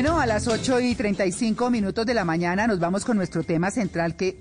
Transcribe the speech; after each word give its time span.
Bueno, 0.00 0.20
a 0.20 0.26
las 0.26 0.46
8 0.46 0.78
y 0.78 0.94
35 0.94 1.70
minutos 1.70 2.06
de 2.06 2.14
la 2.14 2.24
mañana 2.24 2.68
nos 2.68 2.78
vamos 2.78 3.04
con 3.04 3.16
nuestro 3.16 3.42
tema 3.42 3.72
central 3.72 4.14
que 4.14 4.38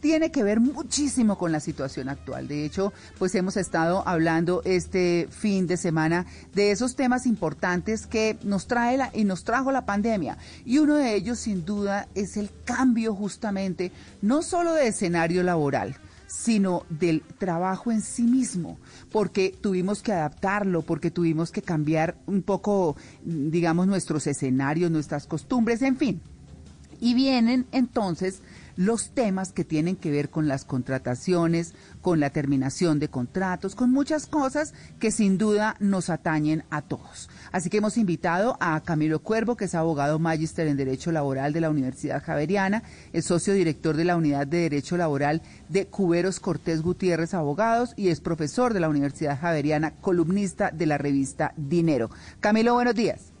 tiene 0.00 0.30
que 0.30 0.44
ver 0.44 0.60
muchísimo 0.60 1.36
con 1.36 1.50
la 1.50 1.58
situación 1.58 2.08
actual. 2.08 2.46
De 2.46 2.64
hecho, 2.64 2.92
pues 3.18 3.34
hemos 3.34 3.56
estado 3.56 4.06
hablando 4.06 4.62
este 4.64 5.26
fin 5.28 5.66
de 5.66 5.78
semana 5.78 6.26
de 6.54 6.70
esos 6.70 6.94
temas 6.94 7.26
importantes 7.26 8.06
que 8.06 8.38
nos 8.44 8.68
trae 8.68 8.98
la, 8.98 9.10
y 9.12 9.24
nos 9.24 9.42
trajo 9.42 9.72
la 9.72 9.84
pandemia. 9.84 10.38
Y 10.64 10.78
uno 10.78 10.94
de 10.94 11.16
ellos, 11.16 11.40
sin 11.40 11.64
duda, 11.64 12.06
es 12.14 12.36
el 12.36 12.48
cambio 12.64 13.12
justamente, 13.12 13.90
no 14.22 14.42
solo 14.42 14.74
de 14.74 14.86
escenario 14.86 15.42
laboral, 15.42 15.96
sino 16.30 16.84
del 16.88 17.22
trabajo 17.38 17.90
en 17.90 18.02
sí 18.02 18.22
mismo, 18.22 18.78
porque 19.10 19.52
tuvimos 19.60 20.00
que 20.00 20.12
adaptarlo, 20.12 20.82
porque 20.82 21.10
tuvimos 21.10 21.50
que 21.50 21.60
cambiar 21.60 22.16
un 22.26 22.42
poco, 22.42 22.96
digamos, 23.24 23.88
nuestros 23.88 24.28
escenarios, 24.28 24.92
nuestras 24.92 25.26
costumbres, 25.26 25.82
en 25.82 25.96
fin. 25.96 26.20
Y 27.00 27.14
vienen 27.14 27.66
entonces 27.72 28.42
los 28.76 29.10
temas 29.10 29.52
que 29.52 29.64
tienen 29.64 29.96
que 29.96 30.10
ver 30.10 30.30
con 30.30 30.48
las 30.48 30.64
contrataciones, 30.64 31.74
con 32.00 32.20
la 32.20 32.30
terminación 32.30 32.98
de 32.98 33.08
contratos, 33.08 33.74
con 33.74 33.90
muchas 33.92 34.26
cosas 34.26 34.74
que 34.98 35.10
sin 35.10 35.38
duda 35.38 35.76
nos 35.80 36.10
atañen 36.10 36.64
a 36.70 36.82
todos. 36.82 37.28
Así 37.52 37.70
que 37.70 37.78
hemos 37.78 37.96
invitado 37.96 38.56
a 38.60 38.80
Camilo 38.80 39.20
Cuervo, 39.20 39.56
que 39.56 39.66
es 39.66 39.74
abogado 39.74 40.18
magíster 40.18 40.66
en 40.66 40.76
Derecho 40.76 41.12
Laboral 41.12 41.52
de 41.52 41.60
la 41.60 41.70
Universidad 41.70 42.22
Javeriana, 42.22 42.82
es 43.12 43.24
socio 43.24 43.54
director 43.54 43.96
de 43.96 44.04
la 44.04 44.16
Unidad 44.16 44.46
de 44.46 44.58
Derecho 44.58 44.96
Laboral 44.96 45.42
de 45.68 45.86
Cuberos 45.86 46.40
Cortés 46.40 46.82
Gutiérrez 46.82 47.34
Abogados 47.34 47.94
y 47.96 48.08
es 48.08 48.20
profesor 48.20 48.74
de 48.74 48.80
la 48.80 48.88
Universidad 48.88 49.38
Javeriana, 49.38 49.92
columnista 50.00 50.70
de 50.70 50.86
la 50.86 50.98
revista 50.98 51.52
Dinero. 51.56 52.10
Camilo, 52.40 52.74
buenos 52.74 52.94
días. 52.94 53.32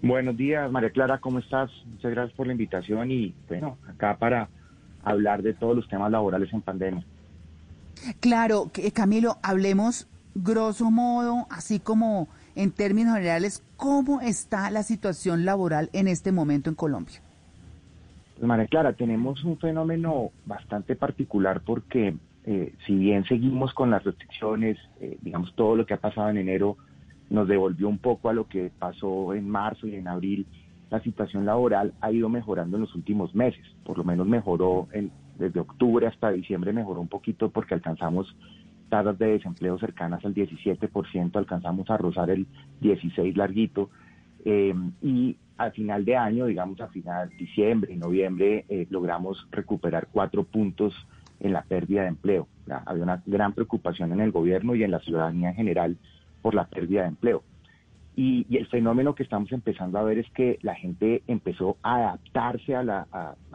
Buenos 0.00 0.36
días, 0.36 0.70
María 0.70 0.90
Clara, 0.90 1.18
¿cómo 1.18 1.40
estás? 1.40 1.70
Muchas 1.86 2.12
gracias 2.12 2.36
por 2.36 2.46
la 2.46 2.52
invitación 2.52 3.10
y 3.10 3.34
bueno, 3.48 3.78
acá 3.88 4.16
para 4.16 4.48
hablar 5.02 5.42
de 5.42 5.54
todos 5.54 5.76
los 5.76 5.88
temas 5.88 6.10
laborales 6.10 6.52
en 6.52 6.62
pandemia. 6.62 7.04
Claro, 8.20 8.70
Camilo, 8.94 9.38
hablemos 9.42 10.06
grosso 10.34 10.90
modo, 10.90 11.46
así 11.50 11.80
como 11.80 12.28
en 12.54 12.70
términos 12.70 13.14
generales, 13.14 13.62
¿cómo 13.76 14.20
está 14.20 14.70
la 14.70 14.82
situación 14.82 15.44
laboral 15.44 15.90
en 15.92 16.08
este 16.08 16.32
momento 16.32 16.70
en 16.70 16.76
Colombia? 16.76 17.20
Pues 18.34 18.46
María 18.46 18.66
Clara, 18.66 18.92
tenemos 18.92 19.42
un 19.44 19.58
fenómeno 19.58 20.30
bastante 20.46 20.94
particular 20.94 21.60
porque 21.64 22.14
eh, 22.44 22.74
si 22.86 22.94
bien 22.94 23.24
seguimos 23.24 23.74
con 23.74 23.90
las 23.90 24.04
restricciones, 24.04 24.78
eh, 25.00 25.18
digamos, 25.22 25.54
todo 25.54 25.76
lo 25.76 25.86
que 25.86 25.94
ha 25.94 25.98
pasado 25.98 26.30
en 26.30 26.38
enero 26.38 26.76
nos 27.30 27.46
devolvió 27.46 27.88
un 27.88 27.98
poco 27.98 28.28
a 28.28 28.32
lo 28.32 28.48
que 28.48 28.70
pasó 28.78 29.34
en 29.34 29.48
marzo 29.48 29.86
y 29.86 29.96
en 29.96 30.08
abril 30.08 30.46
la 30.90 31.00
situación 31.00 31.44
laboral 31.44 31.94
ha 32.00 32.10
ido 32.12 32.28
mejorando 32.28 32.76
en 32.76 32.82
los 32.82 32.94
últimos 32.94 33.34
meses, 33.34 33.64
por 33.84 33.98
lo 33.98 34.04
menos 34.04 34.26
mejoró 34.26 34.88
en, 34.92 35.10
desde 35.38 35.60
octubre 35.60 36.06
hasta 36.06 36.30
diciembre, 36.30 36.72
mejoró 36.72 37.00
un 37.00 37.08
poquito 37.08 37.50
porque 37.50 37.74
alcanzamos 37.74 38.34
tasas 38.88 39.18
de 39.18 39.26
desempleo 39.26 39.78
cercanas 39.78 40.24
al 40.24 40.34
17%, 40.34 41.36
alcanzamos 41.36 41.90
a 41.90 41.96
rozar 41.96 42.30
el 42.30 42.46
16 42.80 43.36
larguito, 43.36 43.90
eh, 44.44 44.74
y 45.02 45.36
al 45.58 45.72
final 45.72 46.04
de 46.04 46.16
año, 46.16 46.46
digamos 46.46 46.80
a 46.80 46.88
final 46.88 47.28
de 47.28 47.36
diciembre 47.36 47.92
y 47.92 47.96
noviembre, 47.96 48.64
eh, 48.68 48.86
logramos 48.90 49.46
recuperar 49.50 50.08
cuatro 50.10 50.44
puntos 50.44 50.94
en 51.40 51.52
la 51.52 51.62
pérdida 51.62 52.02
de 52.02 52.08
empleo. 52.08 52.48
Había 52.86 53.02
una 53.02 53.22
gran 53.26 53.52
preocupación 53.52 54.12
en 54.12 54.20
el 54.20 54.30
gobierno 54.30 54.74
y 54.74 54.84
en 54.84 54.90
la 54.90 55.00
ciudadanía 55.00 55.50
en 55.50 55.56
general 55.56 55.96
por 56.42 56.54
la 56.54 56.66
pérdida 56.66 57.02
de 57.02 57.08
empleo. 57.08 57.42
Y, 58.20 58.44
el 58.56 58.66
fenómeno 58.66 59.14
que 59.14 59.22
estamos 59.22 59.52
empezando 59.52 59.96
a 59.96 60.02
ver 60.02 60.18
es 60.18 60.28
que 60.30 60.58
la 60.62 60.74
gente 60.74 61.22
empezó 61.28 61.76
a 61.84 61.98
adaptarse 61.98 62.74
a, 62.74 62.82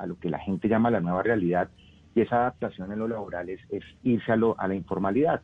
lo 0.08 0.18
que 0.18 0.30
la 0.30 0.40
gente 0.40 0.70
llama 0.70 0.90
la 0.90 1.02
nueva 1.02 1.22
realidad 1.22 1.68
y 2.16 2.22
esa 2.22 2.38
adaptación 2.38 2.90
en 2.94 3.00
lo 3.00 3.10
laboral 3.10 3.50
es, 3.50 3.60
irse 4.04 4.32
a, 4.32 4.38
lo, 4.38 4.58
a 4.58 4.70
la 4.70 4.76
informalidad, 4.76 5.42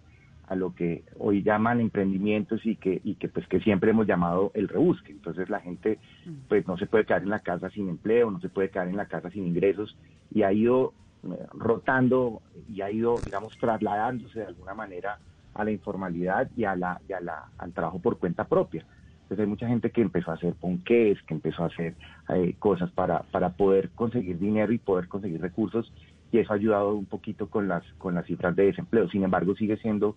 a 0.47 0.55
lo 0.55 0.73
que 0.73 1.03
hoy 1.17 1.43
llaman 1.43 1.81
emprendimientos 1.81 2.65
y 2.65 2.77
que, 2.77 3.01
y 3.03 3.15
que 3.15 3.27
pues 3.27 3.45
que 3.47 3.59
siempre 3.59 3.89
hemos 3.89 4.07
llamado 4.07 4.51
el 4.53 4.69
rebusque. 4.69 5.11
Entonces 5.11 5.49
la 5.49 5.59
gente 5.59 5.99
pues 6.47 6.65
no 6.65 6.77
se 6.77 6.85
puede 6.85 7.03
quedar 7.03 7.23
en 7.23 7.29
la 7.29 7.39
casa 7.39 7.69
sin 7.71 7.89
empleo, 7.89 8.31
no 8.31 8.39
se 8.39 8.47
puede 8.47 8.69
quedar 8.69 8.87
en 8.87 8.95
la 8.95 9.07
casa 9.07 9.29
sin 9.31 9.45
ingresos 9.45 9.97
y 10.33 10.43
ha 10.43 10.53
ido 10.53 10.93
eh, 11.23 11.45
rotando 11.55 12.41
y 12.69 12.79
ha 12.79 12.89
ido, 12.89 13.17
digamos, 13.25 13.57
trasladándose 13.57 14.39
de 14.39 14.45
alguna 14.45 14.75
manera 14.75 15.19
a 15.55 15.65
la 15.65 15.71
informalidad 15.71 16.49
y, 16.55 16.63
a 16.63 16.77
la, 16.77 17.01
y 17.05 17.11
a 17.11 17.19
la, 17.19 17.49
al 17.57 17.73
trabajo 17.73 17.99
por 17.99 18.17
cuenta 18.17 18.45
propia. 18.45 18.85
Entonces 19.29 19.43
hay 19.43 19.49
mucha 19.49 19.67
gente 19.67 19.91
que 19.91 20.01
empezó 20.01 20.31
a 20.31 20.33
hacer 20.33 20.55
ponqués, 20.55 21.21
que 21.21 21.35
empezó 21.35 21.61
a 21.61 21.67
hacer 21.67 21.93
eh, 22.29 22.55
cosas 22.57 22.89
para, 22.89 23.21
para 23.21 23.51
poder 23.51 23.91
conseguir 23.91 24.39
dinero 24.39 24.73
y 24.73 24.79
poder 24.79 25.07
conseguir 25.07 25.39
recursos 25.39 25.93
y 26.31 26.39
eso 26.39 26.51
ha 26.51 26.55
ayudado 26.55 26.95
un 26.95 27.05
poquito 27.05 27.47
con 27.47 27.67
las, 27.67 27.83
con 27.99 28.15
las 28.15 28.25
cifras 28.25 28.55
de 28.55 28.65
desempleo. 28.65 29.07
Sin 29.09 29.23
embargo, 29.23 29.55
sigue 29.55 29.77
siendo 29.77 30.15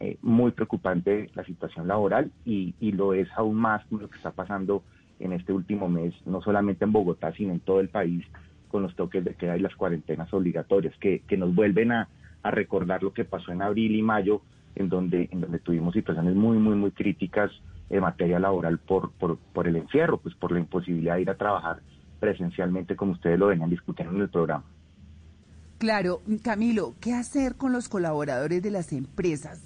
eh, 0.00 0.16
muy 0.22 0.52
preocupante 0.52 1.28
la 1.34 1.44
situación 1.44 1.86
laboral 1.86 2.32
y, 2.46 2.74
y 2.80 2.92
lo 2.92 3.12
es 3.12 3.28
aún 3.36 3.56
más 3.56 3.84
con 3.86 4.00
lo 4.00 4.08
que 4.08 4.16
está 4.16 4.30
pasando 4.30 4.84
en 5.18 5.34
este 5.34 5.52
último 5.52 5.90
mes, 5.90 6.14
no 6.24 6.40
solamente 6.40 6.86
en 6.86 6.92
Bogotá, 6.92 7.34
sino 7.34 7.52
en 7.52 7.60
todo 7.60 7.80
el 7.80 7.90
país, 7.90 8.24
con 8.68 8.82
los 8.82 8.96
toques 8.96 9.22
de 9.22 9.34
queda 9.34 9.58
y 9.58 9.60
las 9.60 9.76
cuarentenas 9.76 10.32
obligatorias, 10.32 10.96
que, 10.96 11.20
que 11.28 11.36
nos 11.36 11.54
vuelven 11.54 11.92
a, 11.92 12.08
a 12.42 12.50
recordar 12.50 13.02
lo 13.02 13.12
que 13.12 13.26
pasó 13.26 13.52
en 13.52 13.60
abril 13.60 13.94
y 13.96 14.00
mayo, 14.00 14.40
en 14.76 14.88
donde, 14.88 15.28
en 15.30 15.42
donde 15.42 15.58
tuvimos 15.58 15.92
situaciones 15.92 16.34
muy, 16.34 16.56
muy, 16.56 16.74
muy 16.74 16.90
críticas 16.92 17.50
en 17.90 18.00
materia 18.00 18.38
laboral 18.38 18.78
por, 18.78 19.10
por, 19.12 19.36
por 19.36 19.66
el 19.66 19.76
encierro, 19.76 20.18
pues 20.18 20.34
por 20.34 20.52
la 20.52 20.60
imposibilidad 20.60 21.16
de 21.16 21.22
ir 21.22 21.30
a 21.30 21.36
trabajar 21.36 21.80
presencialmente 22.20 22.96
como 22.96 23.12
ustedes 23.12 23.38
lo 23.38 23.48
venían 23.48 23.70
discutiendo 23.70 24.14
en 24.14 24.22
el 24.22 24.28
programa. 24.28 24.64
Claro, 25.78 26.20
Camilo, 26.42 26.94
¿qué 27.00 27.14
hacer 27.14 27.56
con 27.56 27.72
los 27.72 27.88
colaboradores 27.88 28.62
de 28.62 28.70
las 28.70 28.92
empresas? 28.92 29.62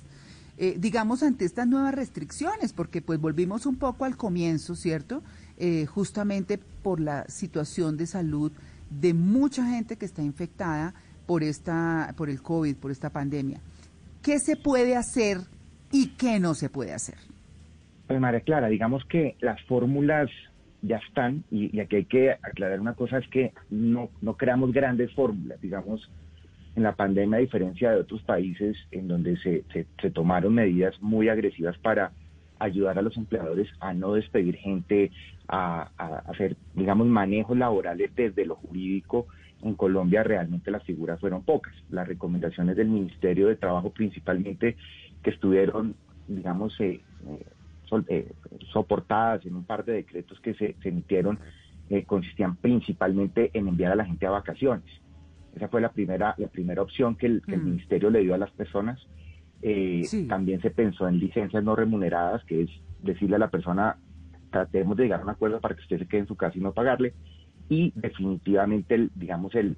Eh, 0.56 0.76
digamos, 0.78 1.24
ante 1.24 1.44
estas 1.44 1.66
nuevas 1.66 1.92
restricciones, 1.92 2.72
porque 2.72 3.02
pues 3.02 3.20
volvimos 3.20 3.66
un 3.66 3.76
poco 3.76 4.04
al 4.04 4.16
comienzo, 4.16 4.76
¿cierto? 4.76 5.22
Eh, 5.58 5.86
justamente 5.86 6.58
por 6.58 7.00
la 7.00 7.26
situación 7.28 7.96
de 7.96 8.06
salud 8.06 8.52
de 8.88 9.12
mucha 9.12 9.66
gente 9.66 9.96
que 9.96 10.06
está 10.06 10.22
infectada 10.22 10.94
por, 11.26 11.42
esta, 11.42 12.14
por 12.16 12.30
el 12.30 12.40
COVID, 12.40 12.76
por 12.76 12.92
esta 12.92 13.10
pandemia. 13.10 13.60
¿Qué 14.22 14.38
se 14.38 14.54
puede 14.54 14.96
hacer 14.96 15.40
y 15.90 16.10
qué 16.10 16.38
no 16.38 16.54
se 16.54 16.68
puede 16.68 16.94
hacer? 16.94 17.16
Pues 18.06 18.20
María 18.20 18.40
Clara, 18.40 18.68
digamos 18.68 19.04
que 19.06 19.36
las 19.40 19.60
fórmulas 19.62 20.30
ya 20.82 20.96
están 20.96 21.44
y, 21.50 21.80
aquí 21.80 21.96
hay 21.96 22.04
que 22.04 22.30
aclarar 22.30 22.80
una 22.80 22.94
cosa, 22.94 23.18
es 23.18 23.28
que 23.28 23.52
no, 23.70 24.10
no 24.20 24.36
creamos 24.36 24.72
grandes 24.72 25.12
fórmulas, 25.14 25.60
digamos, 25.60 26.10
en 26.76 26.82
la 26.82 26.94
pandemia, 26.94 27.38
a 27.38 27.40
diferencia 27.40 27.90
de 27.92 28.00
otros 28.00 28.22
países 28.22 28.76
en 28.90 29.08
donde 29.08 29.36
se, 29.38 29.64
se, 29.72 30.10
tomaron 30.10 30.54
medidas 30.54 31.00
muy 31.00 31.28
agresivas 31.28 31.78
para 31.78 32.12
ayudar 32.58 32.98
a 32.98 33.02
los 33.02 33.16
empleadores 33.16 33.68
a 33.80 33.94
no 33.94 34.14
despedir 34.14 34.56
gente, 34.56 35.10
a, 35.48 35.90
hacer, 36.26 36.56
digamos, 36.74 37.06
manejos 37.06 37.56
laborales 37.56 38.14
desde 38.14 38.44
lo 38.44 38.56
jurídico. 38.56 39.26
En 39.62 39.74
Colombia 39.74 40.22
realmente 40.24 40.70
las 40.70 40.82
figuras 40.82 41.20
fueron 41.20 41.42
pocas. 41.42 41.74
Las 41.90 42.06
recomendaciones 42.08 42.76
del 42.76 42.88
Ministerio 42.88 43.46
de 43.46 43.56
Trabajo 43.56 43.90
principalmente 43.90 44.76
que 45.22 45.30
estuvieron, 45.30 45.94
digamos, 46.28 46.78
eh, 46.80 47.00
eh 47.28 47.46
eh, 48.08 48.32
soportadas 48.72 49.44
en 49.46 49.56
un 49.56 49.64
par 49.64 49.84
de 49.84 49.92
decretos 49.94 50.40
que 50.40 50.54
se, 50.54 50.76
emitieron 50.82 51.38
eh, 51.90 52.04
consistían 52.04 52.56
principalmente 52.56 53.50
en 53.52 53.68
enviar 53.68 53.92
a 53.92 53.96
la 53.96 54.04
gente 54.04 54.26
a 54.26 54.30
vacaciones. 54.30 54.84
Esa 55.54 55.68
fue 55.68 55.80
la 55.80 55.92
primera, 55.92 56.34
la 56.38 56.48
primera 56.48 56.82
opción 56.82 57.14
que 57.16 57.26
el, 57.26 57.42
mm. 57.46 57.64
ministerio 57.64 58.10
le 58.10 58.20
dio 58.20 58.34
a 58.34 58.38
las 58.38 58.50
personas. 58.50 59.00
Eh, 59.62 60.02
también 60.28 60.60
se 60.60 60.70
pensó 60.70 61.08
en 61.08 61.18
licencias 61.18 61.62
no 61.62 61.76
remuneradas, 61.76 62.44
que 62.44 62.62
es 62.62 62.70
decirle 63.02 63.36
a 63.36 63.38
la 63.38 63.50
persona, 63.50 63.98
tratemos 64.50 64.96
de 64.96 65.04
llegar 65.04 65.20
a 65.20 65.24
un 65.24 65.30
acuerdo 65.30 65.60
para 65.60 65.74
que 65.74 65.82
usted 65.82 65.98
se 65.98 66.06
quede 66.06 66.20
en 66.22 66.26
su 66.26 66.36
casa 66.36 66.58
y 66.58 66.60
no 66.60 66.72
pagarle. 66.72 67.14
Y 67.68 67.92
definitivamente, 67.96 68.94
el, 68.94 69.10
digamos, 69.14 69.54
el, 69.54 69.76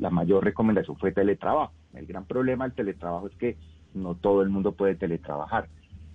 la 0.00 0.10
mayor 0.10 0.44
recomendación 0.44 0.96
fue 0.98 1.12
teletrabajo. 1.12 1.72
El 1.94 2.06
gran 2.06 2.26
problema 2.26 2.64
del 2.64 2.74
teletrabajo 2.74 3.28
es 3.28 3.36
que 3.36 3.56
no 3.94 4.14
todo 4.14 4.42
el 4.42 4.50
mundo 4.50 4.72
puede 4.72 4.96
teletrabajar. 4.96 5.68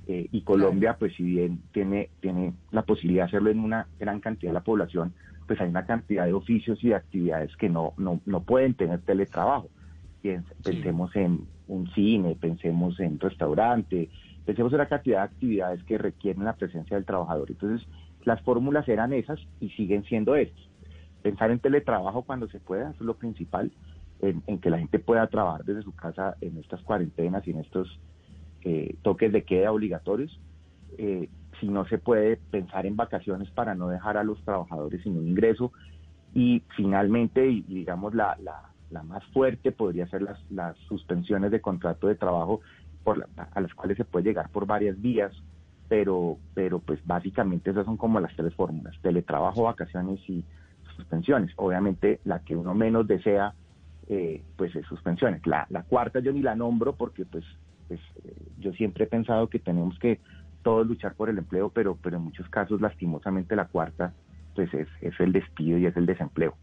Eh, 0.08 0.28
y 0.32 0.42
Colombia, 0.42 0.98
pues 1.00 1.16
si 1.16 1.24
bien 1.24 1.62
tiene, 1.72 2.10
tiene 2.20 2.54
la 2.72 2.84
posibilidad 2.84 3.24
de 3.24 3.30
hacerlo 3.30 3.50
en 3.50 3.60
una 3.60 3.88
gran 4.00 4.20
cantidad 4.20 4.52
de 4.52 4.54
la 4.54 4.64
población, 4.64 5.14
pues 5.48 5.60
hay 5.62 5.70
una 5.70 5.86
cantidad 5.86 6.26
de 6.26 6.34
oficios 6.34 6.84
y 6.84 6.90
de 6.90 6.96
actividades 6.96 7.56
que 7.58 7.70
no, 7.70 7.94
no, 7.98 8.22
no 8.26 8.44
pueden 8.44 8.76
tener 8.76 9.02
teletrabajo. 9.02 9.70
Pensemos 10.64 11.16
en 11.16 11.42
un 11.68 11.88
cine, 11.92 12.36
pensemos 12.40 13.00
en 13.00 13.20
restaurante, 13.20 14.10
pensemos 14.44 14.72
en 14.74 14.80
la 14.80 14.88
cantidad 14.88 15.20
de 15.20 15.24
actividades 15.26 15.84
que 15.84 15.98
requieren 15.98 16.46
la 16.46 16.56
presencia 16.56 16.98
del 16.98 17.06
trabajador. 17.06 17.52
Entonces, 17.52 17.88
las 18.24 18.42
fórmulas 18.42 18.88
eran 18.88 19.14
esas 19.14 19.40
y 19.60 19.70
siguen 19.70 20.04
siendo 20.04 20.36
esas. 20.36 20.58
Pensar 21.22 21.52
en 21.52 21.60
teletrabajo 21.60 22.24
cuando 22.24 22.48
se 22.48 22.60
pueda, 22.60 22.90
eso 22.90 23.00
es 23.00 23.06
lo 23.06 23.16
principal, 23.16 23.72
en, 24.20 24.42
en 24.48 24.60
que 24.60 24.70
la 24.70 24.80
gente 24.80 24.98
pueda 24.98 25.28
trabajar 25.28 25.64
desde 25.64 25.84
su 25.84 25.94
casa 25.94 26.36
en 26.42 26.58
estas 26.58 26.82
cuarentenas 26.82 27.48
y 27.48 27.52
en 27.52 27.60
estos 27.60 28.00
eh, 28.66 28.96
toques 29.04 29.32
de 29.32 29.44
queda 29.44 29.72
obligatorios, 29.72 30.40
eh, 30.98 31.30
si 31.60 31.68
no 31.68 31.86
se 31.86 32.00
puede 32.00 32.38
pensar 32.38 32.88
en 32.88 32.96
vacaciones 32.96 33.50
para 33.52 33.76
no 33.76 33.88
dejar 33.90 34.18
a 34.18 34.24
los 34.24 34.44
trabajadores 34.44 35.04
sin 35.04 35.18
un 35.18 35.28
ingreso. 35.28 35.72
Y 36.34 36.64
finalmente, 36.76 37.48
y, 37.48 37.62
digamos, 37.62 38.16
la, 38.16 38.38
la, 38.42 39.04
más 39.04 39.24
fuerte 39.26 39.72
podría 39.72 40.08
ser 40.08 40.22
las, 40.22 40.40
las 40.50 40.76
suspensiones 40.88 41.52
de 41.52 41.62
contrato 41.62 42.08
de 42.08 42.16
trabajo 42.16 42.62
por 43.04 43.28
a 43.38 43.62
las 43.62 43.74
cuales 43.76 43.98
se 43.98 44.06
puede 44.06 44.26
llegar 44.26 44.50
por 44.50 44.66
varias 44.66 45.00
vías, 45.00 45.32
pero, 45.88 46.38
pero 46.56 46.80
pues 46.80 47.00
básicamente 47.06 47.70
esas 47.70 47.86
son 47.86 47.98
como 47.98 48.20
las 48.20 48.36
tres 48.36 48.56
fórmulas, 48.56 48.96
teletrabajo, 49.02 49.64
vacaciones 49.64 50.20
y 50.28 50.44
suspensiones. 50.96 51.52
Obviamente 51.58 52.20
la 52.24 52.40
que 52.40 52.56
uno 52.56 52.74
menos 52.74 53.06
desea, 53.06 53.54
eh, 54.08 54.44
pues 54.56 54.76
es 54.76 54.86
suspensiones. 54.88 55.46
La, 55.46 55.68
la 55.70 55.84
cuarta 55.84 56.20
yo 56.20 56.34
ni 56.34 56.42
la 56.42 56.56
nombro 56.56 56.96
porque 56.96 57.26
pues, 57.26 57.46
pues 57.88 58.00
eh, 58.24 58.36
yo 58.60 58.72
siempre 58.74 59.06
he 59.06 59.08
pensado 59.08 59.50
que 59.50 59.60
tenemos 59.60 59.98
que 60.00 60.20
todos 60.64 60.88
luchar 60.88 61.14
por 61.16 61.30
el 61.30 61.38
empleo, 61.38 61.70
pero, 61.70 61.98
pero 62.02 62.18
en 62.18 62.24
muchos 62.24 62.50
casos 62.50 62.82
lastimosamente 62.82 63.56
la 63.56 63.68
cuarta 63.68 64.14
pues 64.56 64.74
es, 64.74 64.88
es 65.02 65.14
el 65.20 65.32
despido 65.32 65.78
y 65.78 65.86
es 65.86 65.96
el 65.98 66.06
desempleo. 66.06 66.56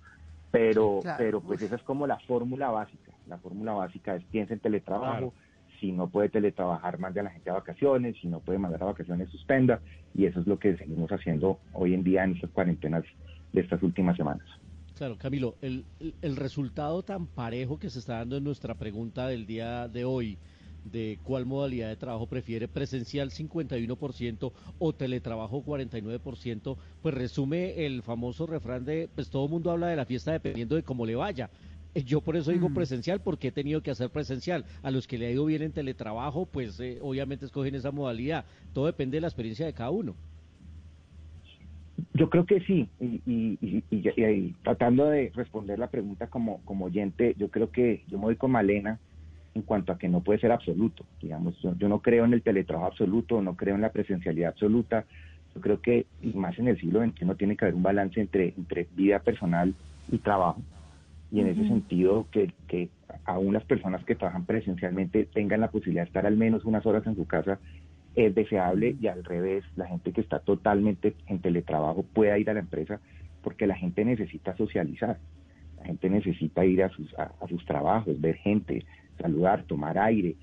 Pero, 0.50 1.00
pero 1.16 1.40
pues 1.40 1.62
esa 1.62 1.76
es 1.76 1.82
como 1.82 2.06
la 2.06 2.18
fórmula 2.20 2.70
básica. 2.70 3.12
La 3.26 3.38
fórmula 3.38 3.72
básica 3.72 4.16
es 4.16 4.24
piensa 4.24 4.52
en 4.52 4.60
teletrabajo, 4.60 5.32
si 5.80 5.92
no 5.92 6.08
puede 6.08 6.28
teletrabajar, 6.28 6.98
mande 6.98 7.20
a 7.20 7.22
la 7.22 7.30
gente 7.30 7.50
a 7.50 7.54
vacaciones, 7.54 8.16
si 8.20 8.28
no 8.28 8.40
puede 8.40 8.58
mandar 8.58 8.82
a 8.82 8.86
vacaciones, 8.86 9.30
suspenda, 9.30 9.80
y 10.14 10.26
eso 10.26 10.40
es 10.40 10.46
lo 10.46 10.58
que 10.58 10.76
seguimos 10.76 11.10
haciendo 11.10 11.58
hoy 11.72 11.94
en 11.94 12.04
día 12.04 12.24
en 12.24 12.32
estas 12.32 12.50
cuarentenas 12.50 13.04
de 13.52 13.60
estas 13.60 13.82
últimas 13.82 14.16
semanas. 14.16 14.46
Claro, 14.96 15.16
Camilo, 15.16 15.56
el, 15.62 15.84
el 16.20 16.36
resultado 16.36 17.02
tan 17.02 17.26
parejo 17.26 17.78
que 17.78 17.90
se 17.90 17.98
está 17.98 18.18
dando 18.18 18.36
en 18.36 18.44
nuestra 18.44 18.74
pregunta 18.74 19.26
del 19.26 19.46
día 19.46 19.88
de 19.88 20.04
hoy, 20.04 20.38
de 20.84 21.18
cuál 21.22 21.46
modalidad 21.46 21.88
de 21.88 21.96
trabajo 21.96 22.26
prefiere, 22.26 22.68
presencial 22.68 23.30
51% 23.30 24.52
o 24.78 24.92
teletrabajo 24.92 25.64
49%, 25.64 26.76
pues 27.00 27.14
resume 27.14 27.86
el 27.86 28.02
famoso 28.02 28.46
refrán 28.46 28.84
de, 28.84 29.08
pues 29.14 29.30
todo 29.30 29.44
el 29.44 29.50
mundo 29.50 29.70
habla 29.70 29.88
de 29.88 29.96
la 29.96 30.04
fiesta 30.04 30.32
dependiendo 30.32 30.76
de 30.76 30.82
cómo 30.82 31.06
le 31.06 31.14
vaya. 31.14 31.50
Eh, 31.94 32.04
yo 32.04 32.20
por 32.20 32.36
eso 32.36 32.50
digo 32.50 32.68
mm. 32.68 32.74
presencial, 32.74 33.20
porque 33.20 33.48
he 33.48 33.52
tenido 33.52 33.82
que 33.82 33.90
hacer 33.90 34.10
presencial. 34.10 34.64
A 34.82 34.90
los 34.90 35.06
que 35.06 35.18
le 35.18 35.26
ha 35.26 35.30
ido 35.30 35.44
bien 35.44 35.62
en 35.62 35.72
teletrabajo, 35.72 36.46
pues 36.46 36.78
eh, 36.80 36.98
obviamente 37.02 37.44
escogen 37.44 37.74
esa 37.74 37.90
modalidad. 37.90 38.44
Todo 38.72 38.86
depende 38.86 39.16
de 39.16 39.22
la 39.22 39.28
experiencia 39.28 39.66
de 39.66 39.72
cada 39.72 39.90
uno. 39.90 40.14
Yo 42.14 42.28
creo 42.28 42.44
que 42.44 42.60
sí, 42.60 42.88
y, 43.00 44.52
tratando 44.64 45.06
de 45.06 45.30
responder 45.34 45.78
la 45.78 45.88
pregunta 45.88 46.26
como, 46.26 46.60
como 46.64 46.86
oyente, 46.86 47.34
yo 47.38 47.48
creo 47.48 47.70
que 47.70 48.02
yo 48.08 48.18
me 48.18 48.24
voy 48.24 48.36
con 48.36 48.50
Malena 48.50 48.98
en 49.54 49.62
cuanto 49.62 49.92
a 49.92 49.98
que 49.98 50.08
no 50.08 50.20
puede 50.20 50.40
ser 50.40 50.52
absoluto. 50.52 51.04
Digamos, 51.20 51.60
yo, 51.60 51.88
no 51.88 52.00
creo 52.00 52.24
en 52.24 52.32
el 52.32 52.42
teletrabajo 52.42 52.88
absoluto, 52.88 53.42
no 53.42 53.56
creo 53.56 53.74
en 53.74 53.82
la 53.82 53.92
presencialidad 53.92 54.50
absoluta. 54.50 55.04
Yo 55.54 55.60
creo 55.60 55.80
que, 55.80 56.06
más 56.34 56.58
en 56.58 56.68
el 56.68 56.80
siglo 56.80 57.04
XXI, 57.04 57.34
tiene 57.36 57.56
que 57.56 57.66
haber 57.66 57.74
un 57.74 57.82
balance 57.82 58.20
entre, 58.20 58.54
entre 58.56 58.88
vida 58.96 59.18
personal 59.18 59.74
y 60.10 60.18
trabajo. 60.18 60.62
Y 61.30 61.40
en 61.40 61.48
ese 61.48 61.66
sentido, 61.66 62.26
que, 62.30 62.52
que 62.68 62.88
aún 63.24 63.54
las 63.54 63.64
personas 63.64 64.04
que 64.04 64.14
trabajan 64.14 64.44
presencialmente 64.44 65.24
tengan 65.26 65.60
la 65.60 65.70
posibilidad 65.70 66.02
de 66.02 66.08
estar 66.08 66.26
al 66.26 66.36
menos 66.36 66.64
unas 66.64 66.84
horas 66.84 67.06
en 67.06 67.16
su 67.16 67.26
casa 67.26 67.58
es 68.14 68.34
deseable 68.34 68.96
y 69.00 69.06
al 69.06 69.24
revés, 69.24 69.64
la 69.76 69.86
gente 69.86 70.12
que 70.12 70.20
está 70.20 70.40
totalmente 70.40 71.14
en 71.26 71.38
teletrabajo 71.40 72.02
pueda 72.02 72.38
ir 72.38 72.50
a 72.50 72.54
la 72.54 72.60
empresa 72.60 73.00
porque 73.42 73.66
la 73.66 73.74
gente 73.74 74.04
necesita 74.04 74.54
socializar, 74.56 75.18
la 75.78 75.86
gente 75.86 76.10
necesita 76.10 76.64
ir 76.64 76.82
a 76.82 76.90
sus, 76.90 77.12
a 77.18 77.48
sus 77.48 77.64
trabajos, 77.64 78.20
ver 78.20 78.36
gente, 78.36 78.84
saludar, 79.20 79.64
tomar 79.64 79.98
aire, 79.98 80.36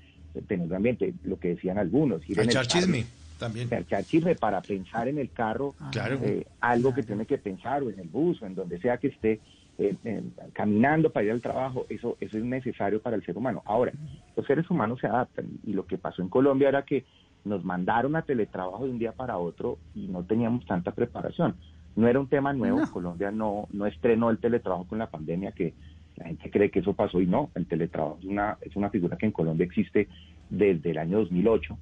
tener 0.46 0.66
un 0.66 0.74
ambiente, 0.74 1.14
lo 1.24 1.38
que 1.38 1.48
decían 1.48 1.78
algunos. 1.78 2.28
Ir 2.28 2.38
echar 2.40 2.66
chisme 2.66 3.06
también. 3.38 3.68
Echar 3.72 4.04
chisme 4.04 4.34
para 4.34 4.60
pensar 4.60 5.08
en 5.08 5.18
el 5.18 5.30
carro, 5.30 5.74
eh, 6.22 6.46
algo 6.60 6.94
que 6.94 7.02
tiene 7.02 7.26
que 7.26 7.38
pensar, 7.38 7.82
o 7.82 7.90
en 7.90 7.98
el 7.98 8.08
bus, 8.08 8.40
o 8.42 8.46
en 8.46 8.54
donde 8.54 8.78
sea 8.80 8.98
que 8.98 9.08
esté. 9.08 9.40
Eh, 9.82 10.22
caminando 10.52 11.08
para 11.08 11.24
ir 11.24 11.32
al 11.32 11.40
trabajo, 11.40 11.86
eso, 11.88 12.18
eso 12.20 12.36
es 12.36 12.44
necesario 12.44 13.00
para 13.00 13.16
el 13.16 13.24
ser 13.24 13.38
humano. 13.38 13.62
Ahora, 13.64 13.92
los 14.36 14.46
seres 14.46 14.68
humanos 14.68 15.00
se 15.00 15.06
adaptan 15.06 15.46
y 15.66 15.72
lo 15.72 15.86
que 15.86 15.96
pasó 15.96 16.20
en 16.20 16.28
Colombia 16.28 16.68
era 16.68 16.84
que 16.84 17.06
nos 17.46 17.64
mandaron 17.64 18.16
a 18.16 18.20
teletrabajo 18.20 18.84
de 18.84 18.90
un 18.90 18.98
día 18.98 19.12
para 19.12 19.38
otro 19.38 19.78
y 19.94 20.06
no 20.08 20.22
teníamos 20.24 20.66
tanta 20.66 20.92
preparación. 20.92 21.54
No 21.96 22.06
era 22.08 22.20
un 22.20 22.28
tema 22.28 22.52
nuevo, 22.52 22.80
Colombia 22.92 23.30
no, 23.30 23.68
no 23.72 23.86
estrenó 23.86 24.30
el 24.30 24.38
teletrabajo 24.38 24.86
con 24.86 24.98
la 24.98 25.08
pandemia, 25.08 25.52
que 25.52 25.72
la 26.20 26.26
gente 26.26 26.50
cree 26.50 26.70
que 26.70 26.80
eso 26.80 26.92
pasó 26.92 27.20
y 27.20 27.26
no, 27.26 27.50
el 27.54 27.66
teletrabajo 27.66 28.18
es 28.20 28.26
una, 28.26 28.58
es 28.60 28.76
una 28.76 28.90
figura 28.90 29.16
que 29.16 29.26
en 29.26 29.32
Colombia 29.32 29.64
existe 29.64 30.06
desde 30.50 30.90
el 30.90 30.98
año 30.98 31.18
2008, 31.20 31.78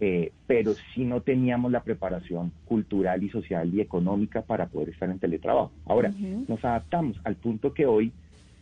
eh, 0.00 0.32
pero 0.46 0.74
sí 0.94 1.04
no 1.04 1.22
teníamos 1.22 1.72
la 1.72 1.82
preparación 1.82 2.52
cultural 2.66 3.22
y 3.22 3.30
social 3.30 3.72
y 3.74 3.80
económica 3.80 4.42
para 4.42 4.66
poder 4.66 4.90
estar 4.90 5.08
en 5.08 5.18
teletrabajo. 5.18 5.72
Ahora, 5.86 6.12
nos 6.46 6.62
adaptamos 6.64 7.18
al 7.24 7.36
punto 7.36 7.72
que 7.72 7.86
hoy, 7.86 8.12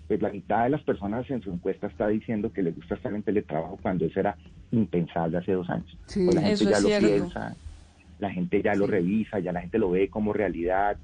pues 0.06 0.22
la 0.22 0.30
mitad 0.30 0.64
de 0.64 0.70
las 0.70 0.82
personas 0.82 1.28
en 1.30 1.42
su 1.42 1.50
encuesta 1.50 1.88
está 1.88 2.06
diciendo 2.06 2.52
que 2.52 2.62
les 2.62 2.76
gusta 2.76 2.94
estar 2.94 3.12
en 3.12 3.22
teletrabajo 3.22 3.78
cuando 3.82 4.04
eso 4.04 4.20
era 4.20 4.36
impensable 4.70 5.38
hace 5.38 5.52
dos 5.52 5.68
años. 5.68 5.96
Pues 6.06 6.34
la 6.34 6.42
gente 6.42 6.64
ya 6.64 6.80
lo 6.80 6.88
piensa, 6.88 7.56
la 8.20 8.30
gente 8.30 8.62
ya 8.62 8.74
lo 8.76 8.86
revisa, 8.86 9.40
ya 9.40 9.52
la 9.52 9.62
gente 9.62 9.78
lo 9.78 9.90
ve 9.90 10.08
como 10.08 10.32
realidad, 10.32 10.96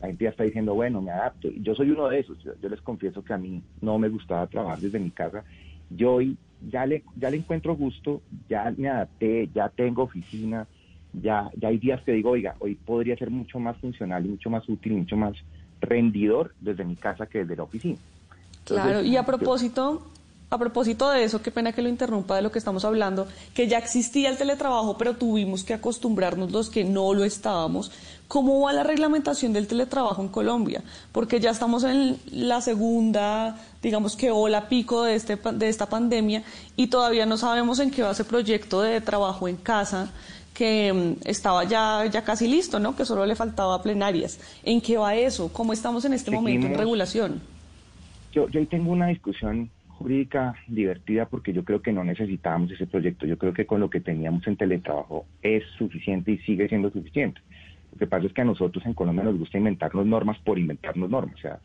la 0.00 0.08
gente 0.08 0.24
ya 0.24 0.30
está 0.30 0.44
diciendo, 0.44 0.74
bueno, 0.74 1.02
me 1.02 1.10
adapto. 1.10 1.48
Yo 1.60 1.74
soy 1.74 1.90
uno 1.90 2.08
de 2.08 2.20
esos. 2.20 2.38
Yo, 2.42 2.68
les 2.68 2.80
confieso 2.80 3.22
que 3.22 3.34
a 3.34 3.38
mí 3.38 3.62
no 3.82 3.98
me 3.98 4.08
gustaba 4.08 4.46
trabajar 4.46 4.80
desde 4.80 4.98
mi 4.98 5.10
casa. 5.10 5.44
Yo 5.90 6.14
hoy 6.14 6.36
ya 6.60 6.86
le, 6.86 7.04
ya 7.16 7.30
le 7.30 7.38
encuentro 7.38 7.76
gusto, 7.76 8.22
ya 8.48 8.72
me 8.76 8.88
adapté, 8.88 9.48
ya 9.54 9.68
tengo 9.68 10.04
oficina, 10.04 10.66
ya, 11.12 11.50
ya 11.56 11.68
hay 11.68 11.78
días 11.78 12.00
que 12.02 12.12
digo, 12.12 12.30
oiga, 12.30 12.56
hoy 12.60 12.76
podría 12.76 13.16
ser 13.16 13.30
mucho 13.30 13.58
más 13.58 13.76
funcional 13.78 14.24
y 14.24 14.30
mucho 14.30 14.48
más 14.48 14.66
útil, 14.68 14.94
mucho 14.94 15.16
más 15.16 15.34
rendidor 15.80 16.54
desde 16.60 16.84
mi 16.84 16.96
casa 16.96 17.26
que 17.26 17.40
desde 17.40 17.56
la 17.56 17.64
oficina. 17.64 17.98
claro, 18.64 19.02
y 19.02 19.16
a 19.16 19.24
propósito, 19.24 20.02
a 20.50 20.58
propósito 20.58 21.08
de 21.10 21.22
eso, 21.22 21.40
qué 21.40 21.52
pena 21.52 21.72
que 21.72 21.80
lo 21.80 21.88
interrumpa 21.88 22.34
de 22.34 22.42
lo 22.42 22.50
que 22.50 22.58
estamos 22.58 22.84
hablando, 22.84 23.28
que 23.54 23.68
ya 23.68 23.78
existía 23.78 24.28
el 24.28 24.36
teletrabajo, 24.36 24.98
pero 24.98 25.14
tuvimos 25.14 25.62
que 25.62 25.74
acostumbrarnos 25.74 26.50
los 26.50 26.70
que 26.70 26.82
no 26.82 27.14
lo 27.14 27.22
estábamos. 27.24 27.92
¿Cómo 28.26 28.60
va 28.60 28.72
la 28.72 28.82
reglamentación 28.82 29.52
del 29.52 29.68
teletrabajo 29.68 30.22
en 30.22 30.28
Colombia? 30.28 30.82
Porque 31.12 31.38
ya 31.38 31.50
estamos 31.50 31.84
en 31.84 32.18
la 32.32 32.60
segunda, 32.60 33.56
digamos 33.80 34.16
que 34.16 34.32
ola 34.32 34.68
pico 34.68 35.04
de, 35.04 35.14
este, 35.14 35.36
de 35.36 35.68
esta 35.68 35.88
pandemia 35.88 36.42
y 36.76 36.88
todavía 36.88 37.26
no 37.26 37.36
sabemos 37.36 37.78
en 37.78 37.92
qué 37.92 38.02
va 38.02 38.10
ese 38.10 38.24
proyecto 38.24 38.82
de 38.82 39.00
trabajo 39.00 39.46
en 39.46 39.56
casa 39.56 40.10
que 40.52 40.92
mm, 40.92 41.28
estaba 41.28 41.62
ya, 41.62 42.06
ya 42.06 42.22
casi 42.22 42.48
listo, 42.48 42.80
¿no? 42.80 42.96
Que 42.96 43.04
solo 43.04 43.24
le 43.24 43.36
faltaba 43.36 43.80
plenarias. 43.82 44.40
¿En 44.64 44.80
qué 44.80 44.96
va 44.96 45.14
eso? 45.14 45.52
¿Cómo 45.52 45.72
estamos 45.72 46.04
en 46.04 46.12
este 46.12 46.32
momento 46.32 46.66
en 46.66 46.74
regulación? 46.76 47.40
Yo, 48.32 48.48
yo 48.48 48.66
tengo 48.66 48.90
una 48.90 49.06
discusión 49.06 49.70
jurídica 50.00 50.54
divertida 50.66 51.26
porque 51.26 51.52
yo 51.52 51.62
creo 51.62 51.82
que 51.82 51.92
no 51.92 52.02
necesitábamos 52.02 52.70
ese 52.70 52.86
proyecto. 52.86 53.26
Yo 53.26 53.36
creo 53.36 53.52
que 53.52 53.66
con 53.66 53.80
lo 53.80 53.90
que 53.90 54.00
teníamos 54.00 54.46
en 54.46 54.56
teletrabajo 54.56 55.26
es 55.42 55.62
suficiente 55.76 56.32
y 56.32 56.38
sigue 56.38 56.68
siendo 56.68 56.90
suficiente. 56.90 57.42
Lo 57.92 57.98
que 57.98 58.06
pasa 58.06 58.26
es 58.26 58.32
que 58.32 58.40
a 58.40 58.46
nosotros 58.46 58.84
en 58.86 58.94
Colombia 58.94 59.24
nos 59.24 59.38
gusta 59.38 59.58
inventarnos 59.58 60.06
normas 60.06 60.38
por 60.38 60.58
inventarnos 60.58 61.10
normas, 61.10 61.34
o 61.34 61.38
sea, 61.38 61.58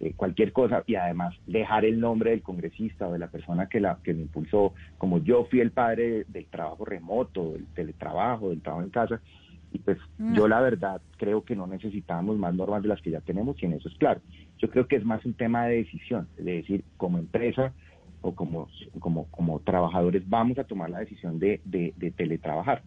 eh, 0.00 0.14
cualquier 0.16 0.52
cosa 0.52 0.84
y 0.86 0.94
además 0.94 1.34
dejar 1.46 1.84
el 1.84 2.00
nombre 2.00 2.30
del 2.30 2.40
congresista 2.40 3.08
o 3.08 3.12
de 3.12 3.18
la 3.18 3.28
persona 3.28 3.68
que 3.68 3.80
la 3.80 3.98
que 4.02 4.14
lo 4.14 4.20
impulsó, 4.20 4.72
como 4.96 5.18
yo 5.22 5.44
fui 5.50 5.60
el 5.60 5.70
padre 5.70 6.24
del 6.28 6.46
trabajo 6.46 6.86
remoto, 6.86 7.52
del 7.52 7.66
teletrabajo, 7.74 8.50
del 8.50 8.62
trabajo 8.62 8.84
en 8.84 8.90
casa, 8.90 9.20
y 9.72 9.78
pues 9.80 9.98
mm. 10.16 10.34
yo 10.34 10.48
la 10.48 10.60
verdad 10.60 11.02
creo 11.18 11.44
que 11.44 11.54
no 11.54 11.66
necesitamos 11.66 12.38
más 12.38 12.54
normas 12.54 12.82
de 12.82 12.88
las 12.88 13.02
que 13.02 13.10
ya 13.10 13.20
tenemos 13.20 13.62
y 13.62 13.66
en 13.66 13.74
eso 13.74 13.88
es 13.90 13.94
claro. 13.96 14.22
Yo 14.58 14.70
creo 14.70 14.86
que 14.86 14.96
es 14.96 15.04
más 15.04 15.24
un 15.24 15.34
tema 15.34 15.66
de 15.66 15.76
decisión, 15.76 16.28
de 16.36 16.56
decir, 16.56 16.84
como 16.96 17.18
empresa 17.18 17.72
o 18.22 18.34
como, 18.34 18.68
como, 18.98 19.26
como 19.26 19.60
trabajadores 19.60 20.28
vamos 20.28 20.58
a 20.58 20.64
tomar 20.64 20.90
la 20.90 21.00
decisión 21.00 21.38
de, 21.38 21.60
de, 21.64 21.92
teletrabajar. 22.16 22.82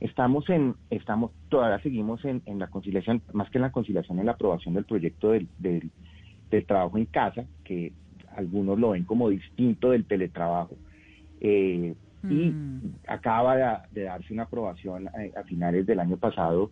Estamos 0.00 0.48
en, 0.50 0.74
estamos, 0.90 1.30
todavía 1.48 1.82
seguimos 1.82 2.24
en, 2.24 2.42
en, 2.44 2.58
la 2.58 2.66
conciliación, 2.66 3.22
más 3.32 3.48
que 3.50 3.58
en 3.58 3.62
la 3.62 3.72
conciliación, 3.72 4.18
en 4.18 4.26
la 4.26 4.32
aprobación 4.32 4.74
del 4.74 4.84
proyecto 4.84 5.30
del, 5.30 5.48
del, 5.58 5.90
trabajo 6.66 6.98
en 6.98 7.06
casa, 7.06 7.44
que 7.64 7.92
algunos 8.36 8.78
lo 8.78 8.90
ven 8.90 9.04
como 9.04 9.30
distinto 9.30 9.90
del 9.90 10.04
teletrabajo. 10.04 10.76
Eh, 11.40 11.94
y 12.24 12.50
mm. 12.50 12.94
acaba 13.06 13.82
de, 13.92 14.02
darse 14.02 14.32
una 14.32 14.44
aprobación 14.44 15.08
a, 15.08 15.24
eh, 15.24 15.32
a, 15.36 15.44
finales 15.44 15.86
del 15.86 16.00
año 16.00 16.16
pasado 16.16 16.70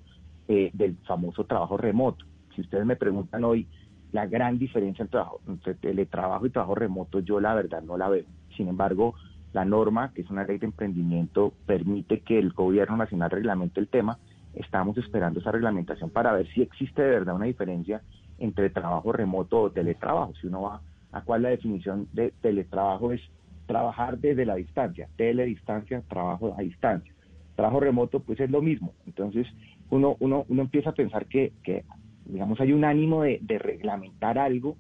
eh, 0.48 0.70
del 0.72 0.96
famoso 1.06 1.44
trabajo 1.44 1.76
remoto. 1.76 2.24
Si 2.54 2.60
ustedes 2.60 2.84
me 2.84 2.96
preguntan 2.96 3.44
hoy, 3.44 3.66
la 4.14 4.26
gran 4.26 4.60
diferencia 4.60 5.02
entre, 5.02 5.18
trabajo, 5.18 5.40
entre 5.48 5.74
teletrabajo 5.74 6.46
y 6.46 6.50
trabajo 6.50 6.76
remoto, 6.76 7.18
yo 7.18 7.40
la 7.40 7.52
verdad 7.52 7.82
no 7.82 7.96
la 7.96 8.08
veo. 8.08 8.24
Sin 8.56 8.68
embargo, 8.68 9.16
la 9.52 9.64
norma, 9.64 10.12
que 10.14 10.22
es 10.22 10.30
una 10.30 10.44
ley 10.44 10.58
de 10.58 10.66
emprendimiento, 10.66 11.52
permite 11.66 12.20
que 12.20 12.38
el 12.38 12.52
gobierno 12.52 12.96
nacional 12.96 13.32
reglamente 13.32 13.80
el 13.80 13.88
tema. 13.88 14.20
Estamos 14.54 14.96
esperando 14.98 15.40
esa 15.40 15.50
reglamentación 15.50 16.10
para 16.10 16.32
ver 16.32 16.46
si 16.54 16.62
existe 16.62 17.02
de 17.02 17.10
verdad 17.10 17.34
una 17.34 17.46
diferencia 17.46 18.02
entre 18.38 18.70
trabajo 18.70 19.10
remoto 19.10 19.62
o 19.62 19.72
teletrabajo. 19.72 20.32
Si 20.40 20.46
uno 20.46 20.62
va 20.62 20.80
a 21.10 21.22
cuál 21.22 21.42
la 21.42 21.48
definición 21.48 22.06
de 22.12 22.32
teletrabajo 22.40 23.10
es 23.10 23.20
trabajar 23.66 24.18
desde 24.18 24.46
la 24.46 24.54
distancia, 24.54 25.08
teledistancia, 25.16 26.02
trabajo 26.08 26.54
a 26.56 26.62
distancia. 26.62 27.12
trabajo 27.56 27.80
remoto, 27.80 28.20
pues 28.20 28.38
es 28.38 28.50
lo 28.50 28.62
mismo. 28.62 28.92
Entonces, 29.06 29.48
uno, 29.90 30.16
uno, 30.20 30.44
uno 30.48 30.62
empieza 30.62 30.90
a 30.90 30.94
pensar 30.94 31.26
que, 31.26 31.52
que 31.64 31.84
digamos, 32.26 32.60
hay 32.60 32.72
un 32.72 32.84
ánimo 32.84 33.22
de, 33.22 33.40
reglamentar 33.58 34.38
algo 34.38 34.76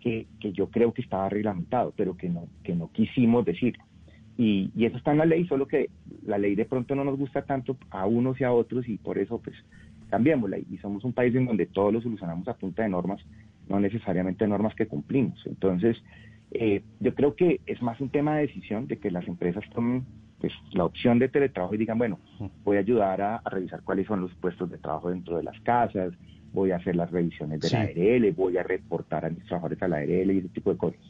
que, 0.00 0.26
que, 0.40 0.52
yo 0.52 0.68
creo 0.70 0.92
que 0.92 1.02
estaba 1.02 1.28
reglamentado, 1.28 1.92
pero 1.96 2.16
que 2.16 2.28
no, 2.28 2.48
que 2.64 2.74
no 2.74 2.90
quisimos 2.92 3.44
decir. 3.44 3.76
Y, 4.36 4.70
y, 4.74 4.86
eso 4.86 4.96
está 4.96 5.12
en 5.12 5.18
la 5.18 5.26
ley, 5.26 5.46
solo 5.46 5.66
que 5.66 5.90
la 6.24 6.38
ley 6.38 6.54
de 6.54 6.64
pronto 6.64 6.94
no 6.94 7.04
nos 7.04 7.18
gusta 7.18 7.42
tanto 7.42 7.76
a 7.90 8.06
unos 8.06 8.40
y 8.40 8.44
a 8.44 8.52
otros 8.52 8.88
y 8.88 8.96
por 8.96 9.18
eso 9.18 9.40
pues 9.40 9.56
cambiémosla. 10.10 10.58
Y 10.58 10.78
somos 10.78 11.04
un 11.04 11.12
país 11.12 11.34
en 11.34 11.46
donde 11.46 11.66
todo 11.66 11.92
lo 11.92 12.00
solucionamos 12.00 12.48
a 12.48 12.54
punta 12.54 12.82
de 12.82 12.88
normas, 12.88 13.20
no 13.68 13.80
necesariamente 13.80 14.46
normas 14.46 14.74
que 14.74 14.86
cumplimos. 14.86 15.40
Entonces, 15.46 15.96
eh, 16.50 16.82
yo 17.00 17.14
creo 17.14 17.34
que 17.34 17.60
es 17.66 17.80
más 17.80 18.00
un 18.00 18.10
tema 18.10 18.36
de 18.36 18.46
decisión 18.46 18.86
de 18.86 18.98
que 18.98 19.10
las 19.10 19.26
empresas 19.26 19.64
tomen 19.72 20.04
pues, 20.42 20.52
la 20.72 20.84
opción 20.84 21.20
de 21.20 21.28
teletrabajo 21.28 21.74
y 21.76 21.78
digan, 21.78 21.96
bueno, 21.96 22.18
voy 22.64 22.76
a 22.76 22.80
ayudar 22.80 23.22
a, 23.22 23.36
a 23.36 23.48
revisar 23.48 23.80
cuáles 23.82 24.08
son 24.08 24.20
los 24.20 24.34
puestos 24.34 24.68
de 24.68 24.76
trabajo 24.76 25.08
dentro 25.08 25.36
de 25.36 25.44
las 25.44 25.58
casas, 25.60 26.12
voy 26.52 26.72
a 26.72 26.76
hacer 26.76 26.96
las 26.96 27.12
revisiones 27.12 27.60
de 27.60 27.70
la 27.70 27.82
ARL, 27.82 28.32
voy 28.32 28.58
a 28.58 28.64
reportar 28.64 29.24
a 29.24 29.30
mis 29.30 29.44
trabajadores 29.44 29.80
a 29.80 29.88
la 29.88 29.98
ARL 29.98 30.32
y 30.32 30.38
ese 30.38 30.48
tipo 30.48 30.72
de 30.72 30.76
cosas. 30.76 31.00